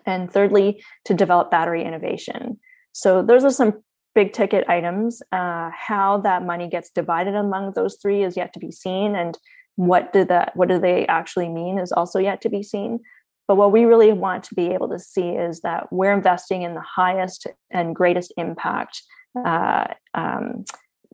and 0.06 0.30
thirdly, 0.30 0.82
to 1.04 1.14
develop 1.14 1.50
battery 1.50 1.84
innovation. 1.84 2.58
So 2.92 3.22
those 3.22 3.44
are 3.44 3.50
some 3.50 3.82
big 4.14 4.32
ticket 4.32 4.68
items. 4.68 5.22
Uh, 5.32 5.70
how 5.74 6.18
that 6.18 6.44
money 6.44 6.68
gets 6.68 6.90
divided 6.90 7.34
among 7.34 7.72
those 7.72 7.96
three 8.00 8.22
is 8.22 8.36
yet 8.36 8.52
to 8.54 8.60
be 8.60 8.70
seen, 8.70 9.16
and 9.16 9.38
what 9.76 10.12
do 10.12 10.24
that 10.26 10.54
what 10.54 10.68
do 10.68 10.78
they 10.78 11.06
actually 11.06 11.48
mean 11.48 11.78
is 11.78 11.92
also 11.92 12.18
yet 12.18 12.40
to 12.42 12.48
be 12.48 12.62
seen. 12.62 13.00
But 13.48 13.56
what 13.56 13.72
we 13.72 13.84
really 13.84 14.12
want 14.12 14.44
to 14.44 14.54
be 14.54 14.68
able 14.68 14.88
to 14.90 14.98
see 14.98 15.30
is 15.30 15.60
that 15.60 15.88
we're 15.90 16.12
investing 16.12 16.62
in 16.62 16.74
the 16.74 16.84
highest 16.96 17.46
and 17.70 17.94
greatest 17.94 18.32
impact 18.36 19.02
uh, 19.44 19.88
um, 20.14 20.64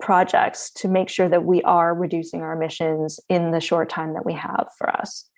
projects 0.00 0.70
to 0.72 0.88
make 0.88 1.08
sure 1.08 1.28
that 1.28 1.44
we 1.44 1.62
are 1.62 1.94
reducing 1.94 2.42
our 2.42 2.52
emissions 2.52 3.18
in 3.28 3.50
the 3.50 3.60
short 3.60 3.88
time 3.88 4.14
that 4.14 4.26
we 4.26 4.34
have 4.34 4.66
for 4.76 4.88
us. 4.90 5.28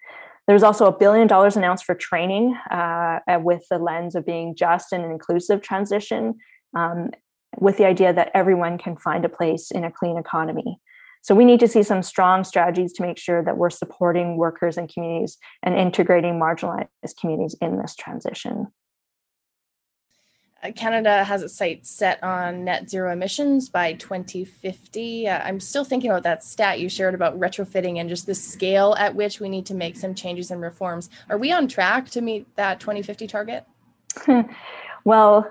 There's 0.51 0.65
also 0.65 0.87
a 0.87 0.99
billion 0.99 1.29
dollars 1.29 1.57
announced 1.57 1.85
for 1.85 1.95
training 1.95 2.57
uh, 2.73 3.21
with 3.39 3.63
the 3.71 3.79
lens 3.79 4.17
of 4.17 4.27
being 4.27 4.57
just 4.57 4.93
and 4.93 5.05
inclusive 5.05 5.63
transition. 5.63 6.39
Um, 6.77 7.11
with 7.59 7.77
the 7.77 7.87
idea 7.87 8.13
that 8.13 8.33
everyone 8.35 8.77
can 8.77 8.97
find 8.97 9.25
a 9.25 9.29
place 9.29 9.71
in 9.71 9.85
a 9.85 9.93
clean 9.93 10.19
economy. 10.19 10.81
So 11.23 11.37
we 11.37 11.45
need 11.45 11.61
to 11.61 11.69
see 11.69 11.85
some 11.85 12.03
strong 12.03 12.43
strategies 12.43 12.93
to 12.95 13.03
make 13.03 13.17
sure 13.17 13.45
that 13.45 13.59
we're 13.59 13.71
supporting 13.71 14.37
workers 14.37 14.77
and 14.77 14.93
communities 14.93 15.39
and 15.63 15.77
integrating 15.77 16.41
marginalized 16.41 16.89
communities 17.21 17.55
in 17.61 17.79
this 17.79 17.95
transition. 17.95 18.67
Uh, 20.63 20.71
Canada 20.73 21.25
has 21.25 21.43
its 21.43 21.55
sights 21.55 21.91
set 21.91 22.23
on 22.23 22.65
net 22.65 22.91
zero 22.91 23.13
emissions 23.13 23.69
by 23.69 23.95
2050. 23.95 25.29
Uh, 25.29 25.39
I'm 25.43 25.59
still 25.59 25.85
thinking 25.85 26.11
about 26.11 26.23
that 26.25 26.45
stat 26.45 26.81
you 26.81 26.89
shared 26.89 27.15
about 27.15 27.39
retrofitting 27.39 27.99
and 27.99 28.09
just 28.09 28.27
the 28.27 28.35
scale 28.35 28.95
at 28.99 29.15
which 29.15 29.41
we 29.41 29.49
need 29.49 29.65
to 29.67 29.75
make 29.75 29.97
some 29.97 30.15
changes 30.15 30.51
and 30.51 30.61
reforms. 30.61 31.09
Are 31.31 31.39
we 31.39 31.51
on 31.53 31.67
track 31.67 32.11
to 32.11 32.21
meet 32.21 32.47
that 32.57 32.79
2050 32.81 33.27
target? 33.27 33.65
well, 35.05 35.51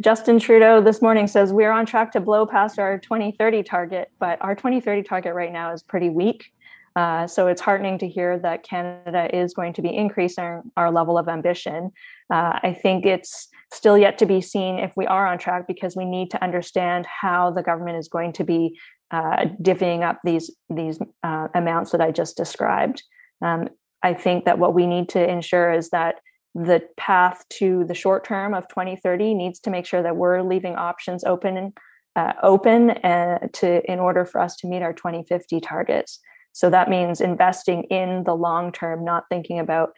Justin 0.00 0.38
Trudeau 0.38 0.82
this 0.82 1.00
morning 1.00 1.26
says 1.26 1.52
we're 1.52 1.70
on 1.70 1.86
track 1.86 2.12
to 2.12 2.20
blow 2.20 2.44
past 2.44 2.78
our 2.78 2.98
2030 2.98 3.62
target, 3.62 4.10
but 4.18 4.38
our 4.42 4.54
2030 4.54 5.02
target 5.02 5.34
right 5.34 5.52
now 5.52 5.72
is 5.72 5.82
pretty 5.82 6.10
weak. 6.10 6.52
Uh, 6.94 7.26
so 7.26 7.46
it's 7.46 7.60
heartening 7.60 7.98
to 7.98 8.08
hear 8.08 8.38
that 8.38 8.62
Canada 8.62 9.34
is 9.34 9.54
going 9.54 9.72
to 9.72 9.80
be 9.80 9.94
increasing 9.94 10.62
our 10.76 10.90
level 10.90 11.16
of 11.16 11.28
ambition. 11.28 11.90
Uh, 12.32 12.58
I 12.62 12.72
think 12.72 13.04
it's 13.04 13.48
still 13.72 13.98
yet 13.98 14.16
to 14.18 14.26
be 14.26 14.40
seen 14.40 14.78
if 14.78 14.92
we 14.96 15.06
are 15.06 15.26
on 15.26 15.38
track 15.38 15.66
because 15.66 15.94
we 15.94 16.06
need 16.06 16.30
to 16.30 16.42
understand 16.42 17.06
how 17.06 17.50
the 17.50 17.62
government 17.62 17.98
is 17.98 18.08
going 18.08 18.32
to 18.32 18.44
be 18.44 18.78
uh, 19.10 19.44
divvying 19.60 20.02
up 20.02 20.18
these 20.24 20.50
these 20.70 20.98
uh, 21.22 21.48
amounts 21.54 21.92
that 21.92 22.00
I 22.00 22.10
just 22.10 22.36
described. 22.36 23.02
Um, 23.42 23.68
I 24.02 24.14
think 24.14 24.46
that 24.46 24.58
what 24.58 24.74
we 24.74 24.86
need 24.86 25.10
to 25.10 25.30
ensure 25.30 25.70
is 25.72 25.90
that 25.90 26.16
the 26.54 26.82
path 26.96 27.44
to 27.50 27.84
the 27.84 27.94
short 27.94 28.24
term 28.24 28.54
of 28.54 28.66
2030 28.68 29.34
needs 29.34 29.60
to 29.60 29.70
make 29.70 29.86
sure 29.86 30.02
that 30.02 30.16
we're 30.16 30.42
leaving 30.42 30.74
options 30.76 31.24
open 31.24 31.74
uh, 32.16 32.32
open 32.42 32.90
uh, 32.90 33.38
to 33.54 33.90
in 33.90 33.98
order 33.98 34.24
for 34.24 34.40
us 34.40 34.56
to 34.56 34.66
meet 34.66 34.82
our 34.82 34.92
2050 34.94 35.60
targets. 35.60 36.18
So 36.52 36.68
that 36.68 36.90
means 36.90 37.20
investing 37.20 37.84
in 37.84 38.24
the 38.24 38.34
long 38.34 38.72
term, 38.72 39.04
not 39.04 39.24
thinking 39.30 39.58
about 39.58 39.90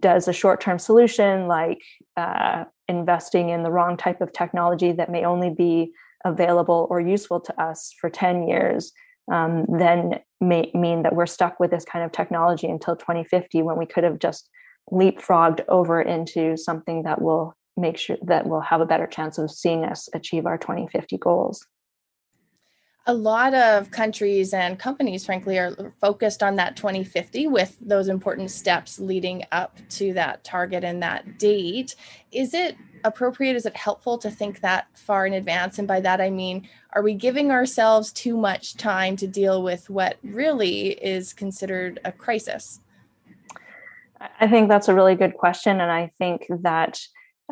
does 0.00 0.28
a 0.28 0.32
short 0.32 0.60
term 0.60 0.78
solution 0.78 1.46
like 1.46 1.82
uh, 2.16 2.64
investing 2.88 3.50
in 3.50 3.62
the 3.62 3.70
wrong 3.70 3.96
type 3.96 4.20
of 4.20 4.32
technology 4.32 4.92
that 4.92 5.10
may 5.10 5.24
only 5.24 5.50
be 5.50 5.92
available 6.24 6.86
or 6.90 7.00
useful 7.00 7.40
to 7.40 7.62
us 7.62 7.94
for 8.00 8.10
10 8.10 8.48
years 8.48 8.92
um, 9.30 9.66
then 9.68 10.20
may 10.40 10.70
mean 10.74 11.02
that 11.02 11.14
we're 11.14 11.26
stuck 11.26 11.60
with 11.60 11.70
this 11.70 11.84
kind 11.84 12.04
of 12.04 12.12
technology 12.12 12.66
until 12.66 12.96
2050 12.96 13.62
when 13.62 13.76
we 13.76 13.86
could 13.86 14.04
have 14.04 14.18
just 14.18 14.48
leapfrogged 14.90 15.60
over 15.68 16.00
into 16.00 16.56
something 16.56 17.02
that 17.02 17.20
will 17.20 17.54
make 17.76 17.98
sure 17.98 18.16
that 18.22 18.46
we'll 18.46 18.60
have 18.60 18.80
a 18.80 18.86
better 18.86 19.06
chance 19.06 19.38
of 19.38 19.50
seeing 19.50 19.84
us 19.84 20.08
achieve 20.14 20.46
our 20.46 20.58
2050 20.58 21.18
goals 21.18 21.64
a 23.08 23.14
lot 23.14 23.54
of 23.54 23.90
countries 23.90 24.52
and 24.52 24.78
companies, 24.78 25.24
frankly, 25.24 25.58
are 25.58 25.94
focused 25.98 26.42
on 26.42 26.56
that 26.56 26.76
2050 26.76 27.46
with 27.46 27.74
those 27.80 28.08
important 28.08 28.50
steps 28.50 29.00
leading 29.00 29.44
up 29.50 29.78
to 29.88 30.12
that 30.12 30.44
target 30.44 30.84
and 30.84 31.02
that 31.02 31.38
date. 31.38 31.96
Is 32.32 32.52
it 32.52 32.76
appropriate? 33.04 33.56
Is 33.56 33.64
it 33.64 33.74
helpful 33.74 34.18
to 34.18 34.30
think 34.30 34.60
that 34.60 34.88
far 34.92 35.26
in 35.26 35.32
advance? 35.32 35.78
And 35.78 35.88
by 35.88 36.00
that, 36.00 36.20
I 36.20 36.28
mean, 36.28 36.68
are 36.92 37.02
we 37.02 37.14
giving 37.14 37.50
ourselves 37.50 38.12
too 38.12 38.36
much 38.36 38.76
time 38.76 39.16
to 39.16 39.26
deal 39.26 39.62
with 39.62 39.88
what 39.88 40.18
really 40.22 40.88
is 40.88 41.32
considered 41.32 41.98
a 42.04 42.12
crisis? 42.12 42.80
I 44.38 44.48
think 44.48 44.68
that's 44.68 44.88
a 44.88 44.94
really 44.94 45.14
good 45.14 45.34
question. 45.34 45.80
And 45.80 45.90
I 45.90 46.10
think 46.18 46.44
that 46.50 47.00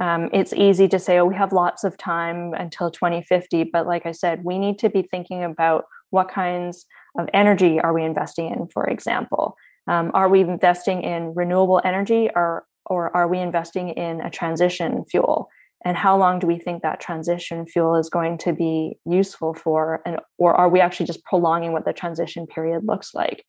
um, 0.00 0.28
it's 0.32 0.52
easy 0.52 0.88
to 0.88 0.98
say, 0.98 1.18
oh, 1.18 1.24
we 1.24 1.34
have 1.34 1.52
lots 1.52 1.84
of 1.84 1.96
time 1.96 2.52
until 2.54 2.90
2050. 2.90 3.64
But 3.64 3.86
like 3.86 4.04
I 4.04 4.12
said, 4.12 4.44
we 4.44 4.58
need 4.58 4.78
to 4.80 4.90
be 4.90 5.02
thinking 5.02 5.42
about 5.42 5.84
what 6.10 6.28
kinds 6.28 6.86
of 7.18 7.28
energy 7.32 7.80
are 7.80 7.92
we 7.92 8.04
investing 8.04 8.50
in, 8.50 8.68
for 8.68 8.88
example. 8.88 9.56
Um, 9.88 10.10
are 10.14 10.28
we 10.28 10.40
investing 10.40 11.02
in 11.02 11.34
renewable 11.34 11.80
energy 11.84 12.28
or, 12.34 12.66
or 12.84 13.16
are 13.16 13.28
we 13.28 13.38
investing 13.38 13.90
in 13.90 14.20
a 14.20 14.30
transition 14.30 15.04
fuel? 15.04 15.48
And 15.84 15.96
how 15.96 16.16
long 16.16 16.40
do 16.40 16.46
we 16.46 16.58
think 16.58 16.82
that 16.82 17.00
transition 17.00 17.64
fuel 17.66 17.96
is 17.96 18.10
going 18.10 18.38
to 18.38 18.52
be 18.52 18.98
useful 19.06 19.54
for? 19.54 20.02
And, 20.04 20.18
or 20.36 20.54
are 20.54 20.68
we 20.68 20.80
actually 20.80 21.06
just 21.06 21.24
prolonging 21.24 21.72
what 21.72 21.84
the 21.84 21.92
transition 21.92 22.46
period 22.46 22.84
looks 22.84 23.14
like? 23.14 23.44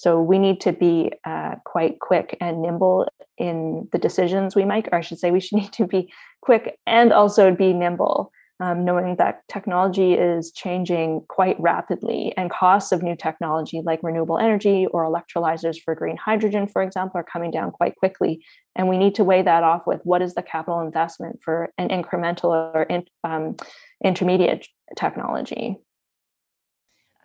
So 0.00 0.20
we 0.20 0.38
need 0.38 0.60
to 0.62 0.72
be 0.72 1.12
uh, 1.24 1.56
quite 1.64 1.98
quick 2.00 2.36
and 2.40 2.62
nimble 2.62 3.08
in 3.36 3.88
the 3.92 3.98
decisions 3.98 4.56
we 4.56 4.64
make, 4.64 4.88
or 4.92 4.96
I 4.96 5.00
should 5.00 5.18
say, 5.18 5.30
we 5.30 5.40
should 5.40 5.58
need 5.62 5.72
to 5.74 5.86
be 5.86 6.12
quick 6.40 6.78
and 6.86 7.12
also 7.12 7.54
be 7.54 7.72
nimble, 7.72 8.30
um, 8.60 8.84
knowing 8.84 9.16
that 9.16 9.42
technology 9.48 10.14
is 10.14 10.50
changing 10.50 11.24
quite 11.28 11.58
rapidly, 11.60 12.34
and 12.36 12.50
costs 12.50 12.90
of 12.90 13.02
new 13.02 13.16
technology 13.16 13.80
like 13.84 14.02
renewable 14.02 14.38
energy 14.38 14.86
or 14.86 15.04
electrolyzers 15.04 15.80
for 15.80 15.94
green 15.94 16.16
hydrogen, 16.16 16.66
for 16.66 16.82
example, 16.82 17.20
are 17.20 17.24
coming 17.24 17.50
down 17.50 17.70
quite 17.70 17.96
quickly. 17.96 18.44
And 18.74 18.88
we 18.88 18.98
need 18.98 19.14
to 19.16 19.24
weigh 19.24 19.42
that 19.42 19.62
off 19.62 19.86
with 19.86 20.00
what 20.04 20.22
is 20.22 20.34
the 20.34 20.42
capital 20.42 20.80
investment 20.80 21.40
for 21.42 21.72
an 21.78 21.88
incremental 21.88 22.50
or 22.74 22.82
in, 22.82 23.04
um, 23.24 23.56
intermediate 24.04 24.66
technology. 24.96 25.78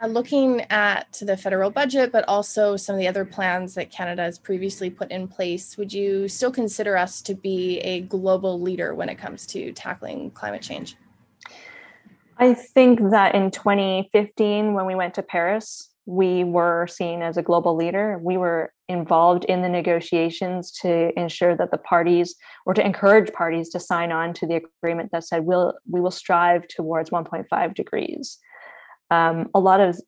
Uh, 0.04 0.08
looking 0.08 0.62
at 0.70 1.18
the 1.22 1.38
federal 1.38 1.70
budget, 1.70 2.12
but 2.12 2.26
also 2.28 2.76
some 2.76 2.96
of 2.96 3.00
the 3.00 3.08
other 3.08 3.24
plans 3.24 3.74
that 3.74 3.90
Canada 3.90 4.24
has 4.24 4.38
previously 4.38 4.90
put 4.90 5.10
in 5.12 5.28
place, 5.28 5.78
would 5.78 5.94
you 5.94 6.28
still 6.28 6.52
consider 6.52 6.98
us 6.98 7.22
to 7.22 7.34
be 7.34 7.80
a 7.80 8.02
global 8.02 8.60
leader 8.60 8.94
when 8.94 9.08
it 9.08 9.16
comes 9.16 9.46
to 9.46 9.72
tackling 9.72 10.30
climate 10.32 10.62
change? 10.62 10.98
I 12.38 12.54
think 12.54 13.00
that 13.12 13.36
in 13.36 13.52
2015, 13.52 14.74
when 14.74 14.86
we 14.86 14.96
went 14.96 15.14
to 15.14 15.24
Paris, 15.24 15.90
we 16.06 16.44
were 16.44 16.86
seen 16.88 17.22
as 17.22 17.38
a 17.38 17.42
global 17.42 17.76
leader. 17.76 18.20
We 18.22 18.36
were 18.36 18.74
involved 18.90 19.46
in 19.46 19.62
the 19.62 19.70
negotiations 19.70 20.72
to 20.82 21.18
ensure 21.18 21.56
that 21.56 21.72
the 21.72 21.78
parties 21.78 22.36
or 22.66 22.74
to 22.74 22.86
encourage 22.86 23.32
parties 23.32 23.70
to 23.70 23.80
sign 23.80 24.12
on 24.12 24.34
to 24.34 24.48
the 24.48 24.62
agreement 24.82 25.12
that 25.14 25.24
said 25.24 25.46
we'll 25.46 25.76
we 25.90 26.02
will 26.02 26.12
strive 26.12 26.68
towards 26.68 27.10
1.5 27.10 27.74
degrees. 27.74 28.40
Um, 29.14 29.50
a 29.54 29.60
lot 29.60 29.80
has 29.80 30.04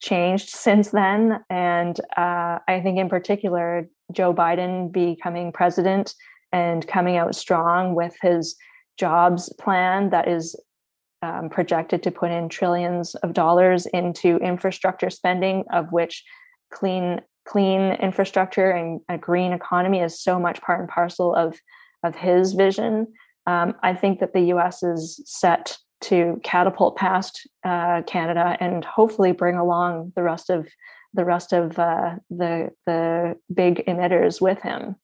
changed 0.00 0.48
since 0.48 0.90
then. 0.90 1.40
And 1.48 1.98
uh, 2.16 2.58
I 2.66 2.80
think, 2.82 2.98
in 2.98 3.08
particular, 3.08 3.88
Joe 4.12 4.34
Biden 4.34 4.90
becoming 4.90 5.52
president 5.52 6.14
and 6.52 6.86
coming 6.88 7.16
out 7.16 7.36
strong 7.36 7.94
with 7.94 8.16
his 8.20 8.56
jobs 8.98 9.52
plan 9.60 10.10
that 10.10 10.26
is 10.26 10.56
um, 11.22 11.50
projected 11.50 12.02
to 12.02 12.10
put 12.10 12.30
in 12.32 12.48
trillions 12.48 13.14
of 13.16 13.32
dollars 13.32 13.86
into 13.86 14.38
infrastructure 14.38 15.10
spending, 15.10 15.64
of 15.72 15.92
which 15.92 16.24
clean 16.72 17.20
clean 17.46 17.92
infrastructure 17.94 18.70
and 18.70 19.00
a 19.08 19.16
green 19.16 19.52
economy 19.52 20.00
is 20.00 20.20
so 20.20 20.38
much 20.38 20.60
part 20.60 20.80
and 20.80 20.88
parcel 20.88 21.34
of 21.34 21.56
of 22.02 22.16
his 22.16 22.54
vision. 22.54 23.06
Um, 23.46 23.74
I 23.82 23.94
think 23.94 24.20
that 24.20 24.32
the 24.32 24.48
U.S. 24.54 24.82
is 24.82 25.22
set 25.24 25.78
to 26.00 26.40
catapult 26.44 26.96
past 26.96 27.46
uh, 27.64 28.02
Canada 28.06 28.56
and 28.60 28.84
hopefully 28.84 29.32
bring 29.32 29.56
along 29.56 30.12
the 30.14 30.22
rest 30.22 30.50
of 30.50 30.68
the 31.14 31.24
rest 31.24 31.52
of 31.52 31.78
uh, 31.78 32.16
the 32.30 32.70
the 32.86 33.36
big 33.52 33.84
emitters 33.86 34.40
with 34.40 34.60
him. 34.62 34.96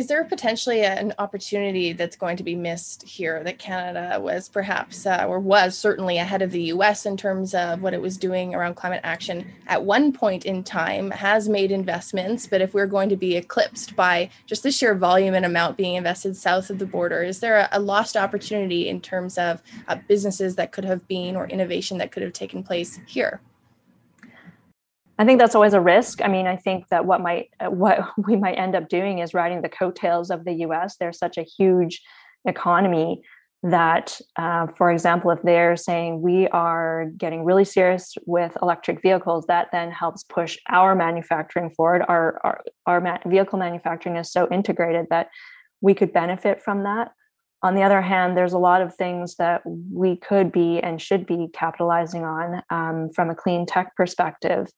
Is 0.00 0.06
there 0.06 0.24
potentially 0.24 0.80
an 0.80 1.12
opportunity 1.18 1.92
that's 1.92 2.16
going 2.16 2.38
to 2.38 2.42
be 2.42 2.56
missed 2.56 3.02
here 3.02 3.44
that 3.44 3.58
Canada 3.58 4.18
was 4.18 4.48
perhaps 4.48 5.04
uh, 5.04 5.26
or 5.28 5.38
was 5.38 5.76
certainly 5.76 6.16
ahead 6.16 6.40
of 6.40 6.52
the 6.52 6.62
US 6.72 7.04
in 7.04 7.18
terms 7.18 7.52
of 7.52 7.82
what 7.82 7.92
it 7.92 8.00
was 8.00 8.16
doing 8.16 8.54
around 8.54 8.76
climate 8.76 9.02
action 9.04 9.52
at 9.66 9.84
one 9.84 10.10
point 10.10 10.46
in 10.46 10.64
time, 10.64 11.10
has 11.10 11.50
made 11.50 11.70
investments, 11.70 12.46
but 12.46 12.62
if 12.62 12.72
we're 12.72 12.86
going 12.86 13.10
to 13.10 13.16
be 13.16 13.36
eclipsed 13.36 13.94
by 13.94 14.30
just 14.46 14.62
the 14.62 14.72
sheer 14.72 14.94
volume 14.94 15.34
and 15.34 15.44
amount 15.44 15.76
being 15.76 15.96
invested 15.96 16.34
south 16.34 16.70
of 16.70 16.78
the 16.78 16.86
border, 16.86 17.22
is 17.22 17.40
there 17.40 17.58
a, 17.58 17.68
a 17.72 17.78
lost 17.78 18.16
opportunity 18.16 18.88
in 18.88 19.02
terms 19.02 19.36
of 19.36 19.62
uh, 19.88 19.96
businesses 20.08 20.56
that 20.56 20.72
could 20.72 20.86
have 20.86 21.06
been 21.08 21.36
or 21.36 21.46
innovation 21.46 21.98
that 21.98 22.10
could 22.10 22.22
have 22.22 22.32
taken 22.32 22.62
place 22.62 22.98
here? 23.06 23.42
I 25.20 25.24
think 25.26 25.38
that's 25.38 25.54
always 25.54 25.74
a 25.74 25.82
risk. 25.82 26.22
I 26.22 26.28
mean, 26.28 26.46
I 26.46 26.56
think 26.56 26.88
that 26.88 27.04
what 27.04 27.20
might 27.20 27.50
what 27.68 28.08
we 28.26 28.36
might 28.36 28.54
end 28.54 28.74
up 28.74 28.88
doing 28.88 29.18
is 29.18 29.34
riding 29.34 29.60
the 29.60 29.68
coattails 29.68 30.30
of 30.30 30.46
the 30.46 30.54
U.S. 30.64 30.96
They're 30.96 31.12
such 31.12 31.36
a 31.36 31.42
huge 31.42 32.00
economy 32.46 33.22
that, 33.62 34.18
uh, 34.36 34.68
for 34.68 34.90
example, 34.90 35.30
if 35.30 35.42
they're 35.42 35.76
saying 35.76 36.22
we 36.22 36.48
are 36.48 37.10
getting 37.18 37.44
really 37.44 37.66
serious 37.66 38.14
with 38.24 38.56
electric 38.62 39.02
vehicles, 39.02 39.44
that 39.48 39.68
then 39.72 39.90
helps 39.90 40.24
push 40.24 40.56
our 40.70 40.94
manufacturing 40.94 41.68
forward. 41.68 42.02
Our 42.08 42.40
our, 42.42 42.60
our 42.86 43.00
ma- 43.02 43.18
vehicle 43.26 43.58
manufacturing 43.58 44.16
is 44.16 44.32
so 44.32 44.48
integrated 44.50 45.08
that 45.10 45.28
we 45.82 45.92
could 45.92 46.14
benefit 46.14 46.62
from 46.62 46.84
that. 46.84 47.12
On 47.62 47.74
the 47.74 47.82
other 47.82 48.00
hand, 48.00 48.38
there's 48.38 48.54
a 48.54 48.58
lot 48.58 48.80
of 48.80 48.94
things 48.94 49.36
that 49.36 49.60
we 49.66 50.16
could 50.16 50.50
be 50.50 50.80
and 50.80 50.98
should 50.98 51.26
be 51.26 51.48
capitalizing 51.52 52.24
on 52.24 52.62
um, 52.70 53.10
from 53.10 53.28
a 53.28 53.34
clean 53.34 53.66
tech 53.66 53.94
perspective 53.96 54.72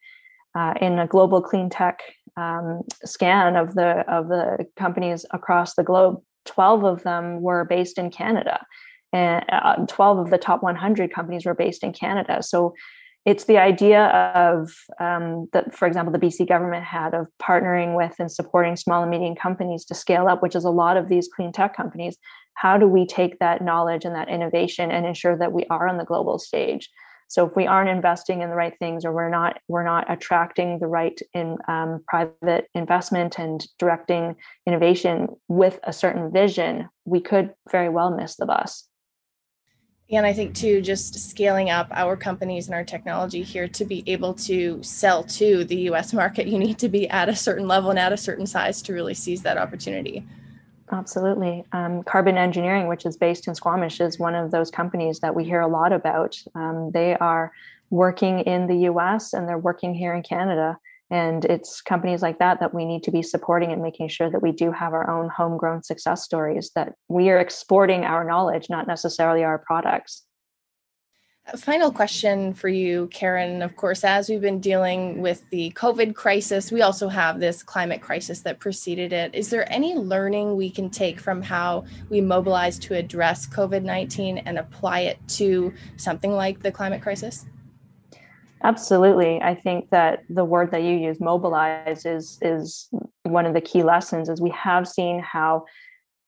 uh, 0.55 0.75
in 0.81 0.99
a 0.99 1.07
global 1.07 1.41
clean 1.41 1.71
tech 1.71 2.01
um, 2.37 2.83
scan 3.05 3.57
of 3.57 3.75
the 3.75 4.05
of 4.11 4.29
the 4.29 4.67
companies 4.77 5.27
across 5.33 5.75
the 5.75 5.83
globe, 5.83 6.23
12 6.47 6.85
of 6.85 7.03
them 7.03 7.41
were 7.41 7.65
based 7.65 7.99
in 7.99 8.11
Canada. 8.11 8.61
and 9.13 9.45
uh, 9.51 9.77
12 9.87 10.19
of 10.19 10.31
the 10.31 10.39
top 10.39 10.63
100 10.63 11.13
companies 11.13 11.45
were 11.45 11.55
based 11.55 11.85
in 11.85 11.93
Canada. 11.93 12.43
So 12.43 12.75
it's 13.25 13.45
the 13.45 13.59
idea 13.59 14.07
of 14.35 14.75
um, 14.99 15.49
that, 15.53 15.75
for 15.75 15.87
example, 15.87 16.13
the 16.13 16.19
BC 16.19 16.49
government 16.49 16.85
had 16.85 17.15
of 17.15 17.29
partnering 17.41 17.97
with 17.97 18.17
and 18.19 18.33
supporting 18.33 18.75
small 18.75 19.03
and 19.03 19.11
medium 19.11 19.37
companies 19.37 19.85
to 19.87 19.95
scale 19.95 20.27
up, 20.27 20.43
which 20.43 20.57
is 20.57 20.65
a 20.65 20.71
lot 20.71 20.97
of 20.97 21.09
these 21.09 21.29
clean 21.29 21.53
tech 21.53 21.77
companies. 21.77 22.17
How 22.55 22.79
do 22.79 22.89
we 22.89 23.07
take 23.07 23.39
that 23.39 23.63
knowledge 23.63 24.05
and 24.05 24.15
that 24.17 24.29
innovation 24.29 24.91
and 24.91 25.07
ensure 25.07 25.37
that 25.39 25.53
we 25.53 25.65
are 25.71 25.87
on 25.87 25.99
the 25.99 26.05
global 26.05 26.39
stage? 26.41 26.91
So 27.33 27.47
if 27.47 27.57
we 27.57 27.67
aren't 27.67 27.89
investing 27.89 28.43
in 28.43 28.51
the 28.51 28.55
right 28.55 28.79
things, 28.79 29.07
or 29.07 29.13
we're 29.13 29.31
not 29.31 29.59
we're 29.67 29.85
not 29.85 30.05
attracting 30.13 30.81
the 30.81 30.87
right 30.87 31.19
in 31.33 31.57
um, 31.67 32.05
private 32.07 32.69
investment 32.75 33.39
and 33.39 33.67
directing 33.79 34.37
innovation 34.67 35.29
with 35.49 35.81
a 35.83 35.95
certain 35.95 36.31
vision, 36.31 36.91
we 37.07 37.23
could 37.23 37.55
very 37.71 37.89
well 37.89 38.15
miss 38.15 38.37
the 38.37 38.45
bus. 38.45 38.87
And 40.11 40.27
I 40.27 40.35
think 40.35 40.55
too, 40.55 40.83
just 40.83 41.31
scaling 41.31 41.71
up 41.71 41.89
our 41.93 42.19
companies 42.19 42.67
and 42.67 42.75
our 42.75 42.85
technology 42.85 43.43
here 43.43 43.67
to 43.67 43.85
be 43.87 44.05
able 44.07 44.35
to 44.35 44.83
sell 44.83 45.25
to 45.25 45.65
the 45.65 45.89
US 45.89 46.13
market, 46.13 46.49
you 46.49 46.59
need 46.59 46.79
to 46.81 46.91
be 46.91 47.09
at 47.09 47.31
a 47.31 47.35
certain 47.35 47.67
level 47.67 47.89
and 47.89 47.99
at 47.99 48.13
a 48.13 48.19
certain 48.19 48.45
size 48.45 48.83
to 48.83 48.93
really 48.93 49.15
seize 49.15 49.41
that 49.41 49.57
opportunity. 49.57 50.23
Absolutely. 50.93 51.65
Um, 51.73 52.03
Carbon 52.03 52.37
Engineering, 52.37 52.87
which 52.87 53.07
is 53.07 53.17
based 53.17 53.49
in 53.49 53.55
Squamish, 53.55 53.99
is 54.01 54.19
one 54.19 54.35
of 54.35 54.51
those 54.51 54.71
companies 54.71 55.21
that 55.21 55.35
we 55.35 55.43
hear 55.43 55.61
a 55.61 55.67
lot 55.67 55.91
about. 55.93 56.37
Um, 56.55 56.91
they 56.93 57.17
are 57.17 57.51
working 57.89 58.41
in 58.41 58.67
the 58.67 58.91
US 58.91 59.33
and 59.33 59.49
they're 59.49 59.59
working 59.59 59.95
here 59.95 60.15
in 60.15 60.23
Canada. 60.23 60.77
And 61.11 61.45
it's 61.47 61.81
companies 61.81 62.23
like 62.23 62.39
that 62.39 62.61
that 62.61 62.75
we 62.75 62.85
need 62.85 63.03
to 63.05 63.11
be 63.11 63.23
supporting 63.23 63.73
and 63.73 63.83
making 63.83 64.09
sure 64.09 64.31
that 64.31 64.43
we 64.43 64.53
do 64.53 64.71
have 64.71 64.93
our 64.93 65.11
own 65.11 65.31
homegrown 65.31 65.83
success 65.83 66.25
stories, 66.25 66.71
that 66.75 66.95
we 67.09 67.31
are 67.31 67.39
exporting 67.39 68.05
our 68.05 68.25
knowledge, 68.25 68.69
not 68.69 68.87
necessarily 68.87 69.45
our 69.45 69.59
products. 69.59 70.25
A 71.49 71.57
final 71.57 71.91
question 71.91 72.55
for 72.55 72.69
you, 72.69 73.09
Karen. 73.09 73.63
Of 73.63 73.75
course, 73.75 74.05
as 74.05 74.29
we've 74.29 74.41
been 74.41 74.61
dealing 74.61 75.21
with 75.21 75.49
the 75.51 75.73
COVID 75.73 76.15
crisis, 76.15 76.71
we 76.71 76.83
also 76.83 77.09
have 77.09 77.41
this 77.41 77.65
climate 77.65 78.01
crisis 78.01 78.41
that 78.43 78.61
preceded 78.61 79.13
it. 79.13 79.35
Is 79.35 79.51
there 79.51 79.71
any 79.71 79.95
learning 79.95 80.55
we 80.55 80.71
can 80.71 80.89
take 80.89 81.19
from 81.19 81.43
how 81.43 81.85
we 82.09 82.21
mobilize 82.21 82.79
to 82.81 82.95
address 82.95 83.49
COVID 83.49 83.83
19 83.83 84.39
and 84.39 84.57
apply 84.57 85.01
it 85.01 85.19
to 85.29 85.75
something 85.97 86.33
like 86.33 86.63
the 86.63 86.71
climate 86.71 87.03
crisis? 87.03 87.45
Absolutely. 88.63 89.43
I 89.43 89.57
think 89.57 89.91
that 89.91 90.23
the 90.31 90.45
word 90.45 90.71
that 90.71 90.85
you 90.85 90.97
use, 90.97 91.19
mobilize, 91.19 92.07
is 92.07 92.39
is 92.41 92.89
one 93.25 93.47
of 93.47 93.55
the 93.55 93.61
key 93.61 93.83
lessons. 93.83 94.29
Is 94.29 94.41
we 94.41 94.51
have 94.51 94.87
seen 94.87 95.19
how 95.19 95.65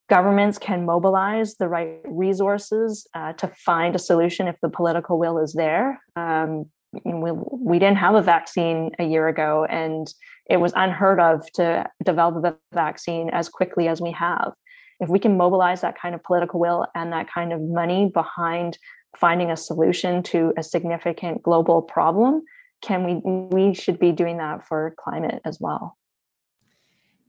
governments 0.09 0.59
can 0.59 0.85
mobilize 0.85 1.57
the 1.57 1.69
right 1.69 2.01
resources 2.05 3.07
uh, 3.15 3.33
to 3.35 3.49
find 3.49 3.95
a 3.95 3.99
solution 3.99 4.49
if 4.49 4.57
the 4.61 4.69
political 4.69 5.19
will 5.19 5.39
is 5.39 5.53
there. 5.53 6.01
Um, 6.17 6.67
we, 7.05 7.33
we 7.33 7.79
didn't 7.79 7.97
have 7.97 8.15
a 8.15 8.23
vaccine 8.23 8.91
a 8.99 9.05
year 9.05 9.29
ago, 9.29 9.67
and 9.69 10.07
it 10.49 10.59
was 10.59 10.73
unheard 10.77 11.19
of 11.19 11.51
to 11.55 11.87
develop 12.05 12.45
a 12.45 12.57
vaccine 12.73 13.31
as 13.31 13.49
quickly 13.49 13.89
as 13.89 14.01
we 14.01 14.13
have. 14.13 14.53
If 15.01 15.09
we 15.09 15.19
can 15.19 15.37
mobilize 15.37 15.81
that 15.81 15.99
kind 16.01 16.15
of 16.15 16.23
political 16.23 16.61
will 16.61 16.87
and 16.95 17.13
that 17.13 17.29
kind 17.33 17.53
of 17.53 17.61
money 17.61 18.11
behind 18.13 18.79
finding 19.17 19.51
a 19.51 19.57
solution 19.57 20.23
to 20.25 20.53
a 20.57 20.63
significant 20.63 21.43
global 21.43 21.83
problem 21.83 22.43
can 22.83 23.05
we 23.05 23.21
we 23.25 23.75
should 23.75 23.99
be 23.99 24.13
doing 24.13 24.39
that 24.39 24.67
for 24.67 24.95
climate 24.99 25.41
as 25.45 25.59
well 25.61 25.97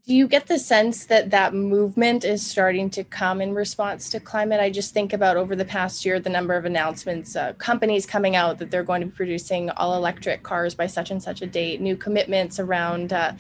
do 0.05 0.13
you 0.13 0.27
get 0.27 0.45
the 0.45 0.59
sense 0.59 1.05
that 1.07 1.31
that 1.31 1.55
movement 1.55 2.23
is 2.23 2.45
starting 2.45 2.91
to 2.91 3.03
come 3.03 3.41
in 3.41 3.53
response 3.53 4.09
to 4.09 4.19
climate 4.19 4.59
i 4.59 4.69
just 4.69 4.93
think 4.93 5.13
about 5.13 5.37
over 5.37 5.55
the 5.55 5.65
past 5.65 6.05
year 6.05 6.19
the 6.19 6.29
number 6.29 6.53
of 6.55 6.65
announcements 6.65 7.35
uh, 7.35 7.53
companies 7.53 8.05
coming 8.05 8.35
out 8.35 8.57
that 8.57 8.69
they're 8.69 8.83
going 8.83 9.01
to 9.01 9.07
be 9.07 9.15
producing 9.15 9.69
all 9.71 9.95
electric 9.95 10.43
cars 10.43 10.75
by 10.75 10.85
such 10.87 11.11
and 11.11 11.21
such 11.21 11.41
a 11.41 11.47
date 11.47 11.81
new 11.81 11.95
commitments 11.95 12.59
around 12.59 13.13
uh, 13.13 13.33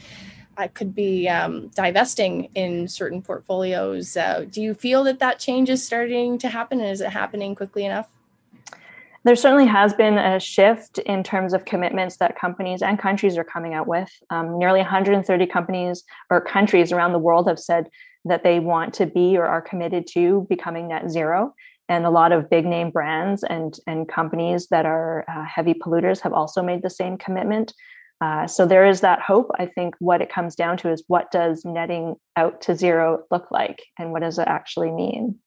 I 0.57 0.67
could 0.67 0.95
be 0.95 1.27
um, 1.27 1.67
divesting 1.75 2.49
in 2.55 2.87
certain 2.87 3.21
portfolios. 3.21 4.15
Uh, 4.15 4.45
do 4.49 4.61
you 4.61 4.73
feel 4.73 5.03
that 5.03 5.19
that 5.19 5.37
change 5.37 5.69
is 5.69 5.85
starting 5.85 6.37
to 6.37 6.47
happen, 6.47 6.79
and 6.79 6.89
is 6.89 7.01
it 7.01 7.09
happening 7.09 7.55
quickly 7.55 7.83
enough? 7.83 8.07
There 9.25 9.35
certainly 9.35 9.65
has 9.65 9.93
been 9.93 10.19
a 10.19 10.39
shift 10.39 10.99
in 10.99 11.23
terms 11.23 11.53
of 11.53 11.65
commitments 11.65 12.17
that 12.17 12.39
companies 12.39 12.83
and 12.83 12.99
countries 12.99 13.37
are 13.37 13.43
coming 13.43 13.73
out 13.73 13.87
with. 13.87 14.09
Um, 14.29 14.59
nearly 14.59 14.79
130 14.81 15.47
companies 15.47 16.03
or 16.29 16.39
countries 16.39 16.91
around 16.91 17.11
the 17.11 17.19
world 17.19 17.47
have 17.47 17.59
said 17.59 17.89
that 18.25 18.43
they 18.43 18.59
want 18.59 18.93
to 18.95 19.07
be 19.07 19.35
or 19.35 19.45
are 19.45 19.63
committed 19.63 20.05
to 20.13 20.45
becoming 20.47 20.87
net 20.87 21.09
zero. 21.09 21.55
And 21.89 22.05
a 22.05 22.11
lot 22.11 22.31
of 22.31 22.51
big 22.51 22.65
name 22.65 22.91
brands 22.91 23.43
and, 23.43 23.77
and 23.87 24.07
companies 24.07 24.67
that 24.67 24.85
are 24.85 25.25
uh, 25.27 25.43
heavy 25.43 25.73
polluters 25.73 26.21
have 26.21 26.33
also 26.33 26.61
made 26.61 26.83
the 26.83 26.89
same 26.89 27.17
commitment. 27.17 27.73
Uh, 28.21 28.45
so 28.45 28.65
there 28.65 28.85
is 28.85 29.01
that 29.01 29.21
hope. 29.21 29.49
I 29.57 29.65
think 29.65 29.95
what 29.97 30.21
it 30.21 30.31
comes 30.31 30.55
down 30.55 30.77
to 30.77 30.91
is 30.91 31.03
what 31.07 31.31
does 31.31 31.65
netting 31.65 32.15
out 32.35 32.61
to 32.61 32.75
zero 32.75 33.23
look 33.31 33.49
like 33.49 33.81
and 33.97 34.11
what 34.11 34.21
does 34.21 34.37
it 34.37 34.47
actually 34.47 34.91
mean? 34.91 35.39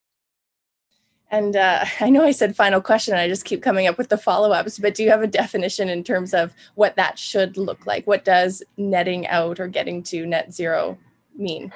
And 1.31 1.57
uh, 1.57 1.85
I 2.01 2.11
know 2.11 2.25
I 2.25 2.31
said 2.31 2.57
final 2.57 2.81
question, 2.81 3.15
I 3.15 3.29
just 3.29 3.45
keep 3.45 3.63
coming 3.63 3.87
up 3.87 3.99
with 3.99 4.09
the 4.09 4.19
follow 4.19 4.53
ups, 4.53 4.79
but 4.79 4.95
do 4.95 5.03
you 5.03 5.11
have 5.11 5.23
a 5.23 5.27
definition 5.27 5.89
in 5.89 6.05
terms 6.05 6.35
of 6.35 6.55
what 6.75 6.97
that 6.97 7.19
should 7.19 7.57
look 7.57 7.87
like? 7.87 8.07
What 8.07 8.25
does 8.25 8.63
netting 8.77 9.27
out 9.27 9.61
or 9.61 9.69
getting 9.69 10.03
to 10.05 10.27
net 10.27 10.53
zero 10.53 10.99
mean? 11.37 11.73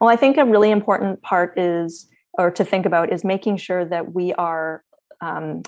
Well, 0.00 0.10
I 0.10 0.16
think 0.16 0.36
a 0.36 0.44
really 0.44 0.70
important 0.70 1.22
part 1.22 1.58
is, 1.58 2.06
or 2.34 2.50
to 2.50 2.64
think 2.64 2.84
about, 2.84 3.12
is 3.12 3.24
making 3.24 3.56
sure 3.56 3.84
that 3.84 4.12
we 4.12 4.34
are, 4.34 4.84
um, 5.20 5.62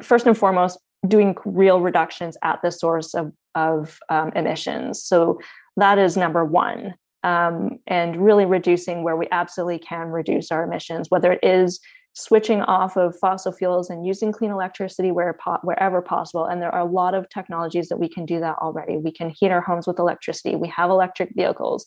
first 0.00 0.26
and 0.26 0.36
foremost, 0.36 0.78
doing 1.06 1.36
real 1.44 1.80
reductions 1.80 2.36
at 2.42 2.60
the 2.62 2.70
source 2.70 3.14
of, 3.14 3.32
of 3.54 3.98
um, 4.08 4.32
emissions. 4.34 5.02
So 5.02 5.40
that 5.76 5.98
is 5.98 6.16
number 6.16 6.44
one. 6.44 6.94
Um, 7.22 7.80
and 7.86 8.24
really 8.24 8.46
reducing 8.46 9.02
where 9.02 9.16
we 9.16 9.26
absolutely 9.32 9.80
can 9.80 10.08
reduce 10.08 10.52
our 10.52 10.62
emissions, 10.62 11.10
whether 11.10 11.32
it 11.32 11.40
is 11.42 11.80
switching 12.16 12.62
off 12.62 12.96
of 12.96 13.14
fossil 13.18 13.52
fuels 13.52 13.90
and 13.90 14.06
using 14.06 14.32
clean 14.32 14.50
electricity 14.50 15.10
where 15.10 15.34
po- 15.34 15.58
wherever 15.62 16.00
possible. 16.00 16.46
And 16.46 16.62
there 16.62 16.74
are 16.74 16.80
a 16.80 16.90
lot 16.90 17.14
of 17.14 17.28
technologies 17.28 17.88
that 17.88 17.98
we 17.98 18.08
can 18.08 18.24
do 18.24 18.40
that 18.40 18.56
already. 18.56 18.96
We 18.96 19.12
can 19.12 19.28
heat 19.28 19.50
our 19.50 19.60
homes 19.60 19.86
with 19.86 19.98
electricity. 19.98 20.56
We 20.56 20.68
have 20.68 20.88
electric 20.88 21.32
vehicles. 21.36 21.84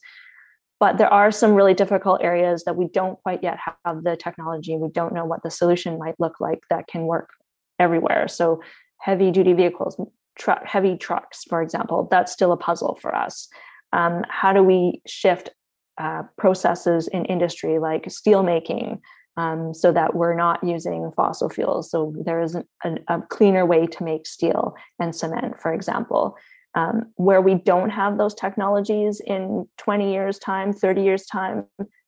But 0.80 1.00
there 1.00 1.12
are 1.12 1.32
some 1.32 1.56
really 1.56 1.74
difficult 1.74 2.22
areas 2.22 2.64
that 2.66 2.76
we 2.76 2.88
don't 2.88 3.20
quite 3.24 3.42
yet 3.42 3.58
have 3.86 4.04
the 4.04 4.16
technology. 4.16 4.78
We 4.78 4.90
don't 4.90 5.16
know 5.16 5.26
what 5.26 5.42
the 5.42 5.50
solution 5.50 5.98
might 5.98 6.16
look 6.20 6.40
like 6.40 6.60
that 6.70 6.88
can 6.88 7.04
work 7.04 7.32
everywhere. 7.80 8.28
So 8.28 8.62
heavy 9.00 9.32
duty 9.32 9.54
vehicles 9.54 10.00
truck 10.38 10.66
heavy 10.66 10.96
trucks 10.96 11.44
for 11.50 11.62
example 11.62 12.08
that's 12.10 12.32
still 12.32 12.52
a 12.52 12.58
puzzle 12.58 12.98
for 13.02 13.14
us. 13.16 13.48
Um, 13.92 14.24
how 14.30 14.54
do 14.54 14.62
we 14.62 15.02
shift 15.08 15.50
uh, 15.98 16.24
processes 16.38 17.08
in 17.08 17.26
industry 17.26 17.80
like 17.80 18.10
steel 18.10 18.44
making 18.44 19.02
um, 19.40 19.74
so 19.74 19.94
that 19.94 20.16
we're 20.16 20.36
not 20.36 20.62
using 20.62 21.12
fossil 21.16 21.50
fuels. 21.50 21.90
So 21.90 22.14
there 22.26 22.42
is 22.42 22.56
a, 22.56 22.64
a 23.08 23.22
cleaner 23.30 23.66
way 23.66 23.88
to 23.88 24.04
make 24.04 24.28
steel 24.28 24.76
and 25.00 25.16
cement, 25.16 25.58
for 25.58 25.74
example. 25.74 26.36
Um, 26.76 27.12
where 27.16 27.42
we 27.42 27.56
don't 27.56 27.90
have 27.90 28.18
those 28.18 28.36
technologies 28.36 29.22
in 29.26 29.66
20 29.78 30.12
years' 30.12 30.40
time, 30.40 30.74
30 30.74 31.02
years' 31.02 31.26
time, 31.26 31.66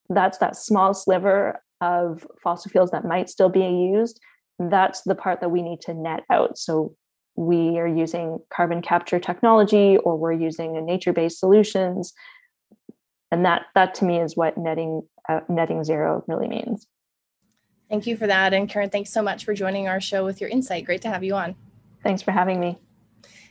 that's 0.09 0.39
that 0.39 0.57
small 0.57 0.93
sliver 0.93 1.63
of 1.79 2.27
fossil 2.43 2.69
fuels 2.69 2.91
that 2.91 3.05
might 3.05 3.29
still 3.29 3.49
be 3.49 3.61
used. 3.61 4.19
That's 4.59 5.01
the 5.01 5.15
part 5.15 5.39
that 5.39 5.49
we 5.49 5.61
need 5.61 5.79
to 5.81 5.93
net 5.93 6.23
out. 6.29 6.57
So 6.57 6.95
we 7.35 7.79
are 7.79 7.87
using 7.87 8.39
carbon 8.53 8.81
capture 8.81 9.19
technology 9.19 9.97
or 9.97 10.17
we're 10.17 10.33
using 10.33 10.85
nature-based 10.85 11.39
solutions. 11.39 12.13
And 13.31 13.45
that 13.45 13.67
that 13.73 13.95
to 13.95 14.05
me 14.05 14.19
is 14.19 14.35
what 14.35 14.57
netting 14.57 15.03
uh, 15.29 15.39
netting 15.47 15.85
zero 15.85 16.23
really 16.27 16.49
means. 16.49 16.85
Thank 17.91 18.07
you 18.07 18.15
for 18.15 18.25
that. 18.25 18.53
And 18.53 18.69
Karen, 18.69 18.89
thanks 18.89 19.11
so 19.11 19.21
much 19.21 19.43
for 19.43 19.53
joining 19.53 19.89
our 19.89 19.99
show 19.99 20.23
with 20.23 20.39
your 20.39 20.49
insight. 20.49 20.85
Great 20.85 21.01
to 21.01 21.09
have 21.09 21.25
you 21.25 21.35
on. 21.35 21.55
Thanks 22.01 22.21
for 22.21 22.31
having 22.31 22.57
me. 22.57 22.79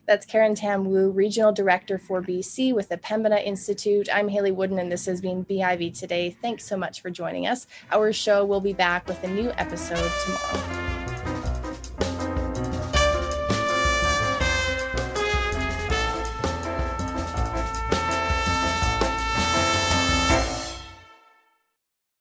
That's 0.06 0.24
Karen 0.24 0.54
Tam 0.54 0.86
Wu, 0.86 1.10
Regional 1.10 1.52
Director 1.52 1.98
for 1.98 2.22
BC 2.22 2.74
with 2.74 2.88
the 2.88 2.96
Pembina 2.96 3.44
Institute. 3.44 4.08
I'm 4.10 4.28
Hayley 4.28 4.50
Woodin, 4.50 4.78
and 4.78 4.90
this 4.90 5.04
has 5.04 5.20
been 5.20 5.44
BIV 5.44 5.96
Today. 5.96 6.30
Thanks 6.30 6.64
so 6.64 6.78
much 6.78 7.02
for 7.02 7.10
joining 7.10 7.46
us. 7.46 7.66
Our 7.92 8.14
show 8.14 8.46
will 8.46 8.62
be 8.62 8.72
back 8.72 9.06
with 9.06 9.22
a 9.24 9.28
new 9.28 9.50
episode 9.58 10.10
tomorrow. 10.24 10.99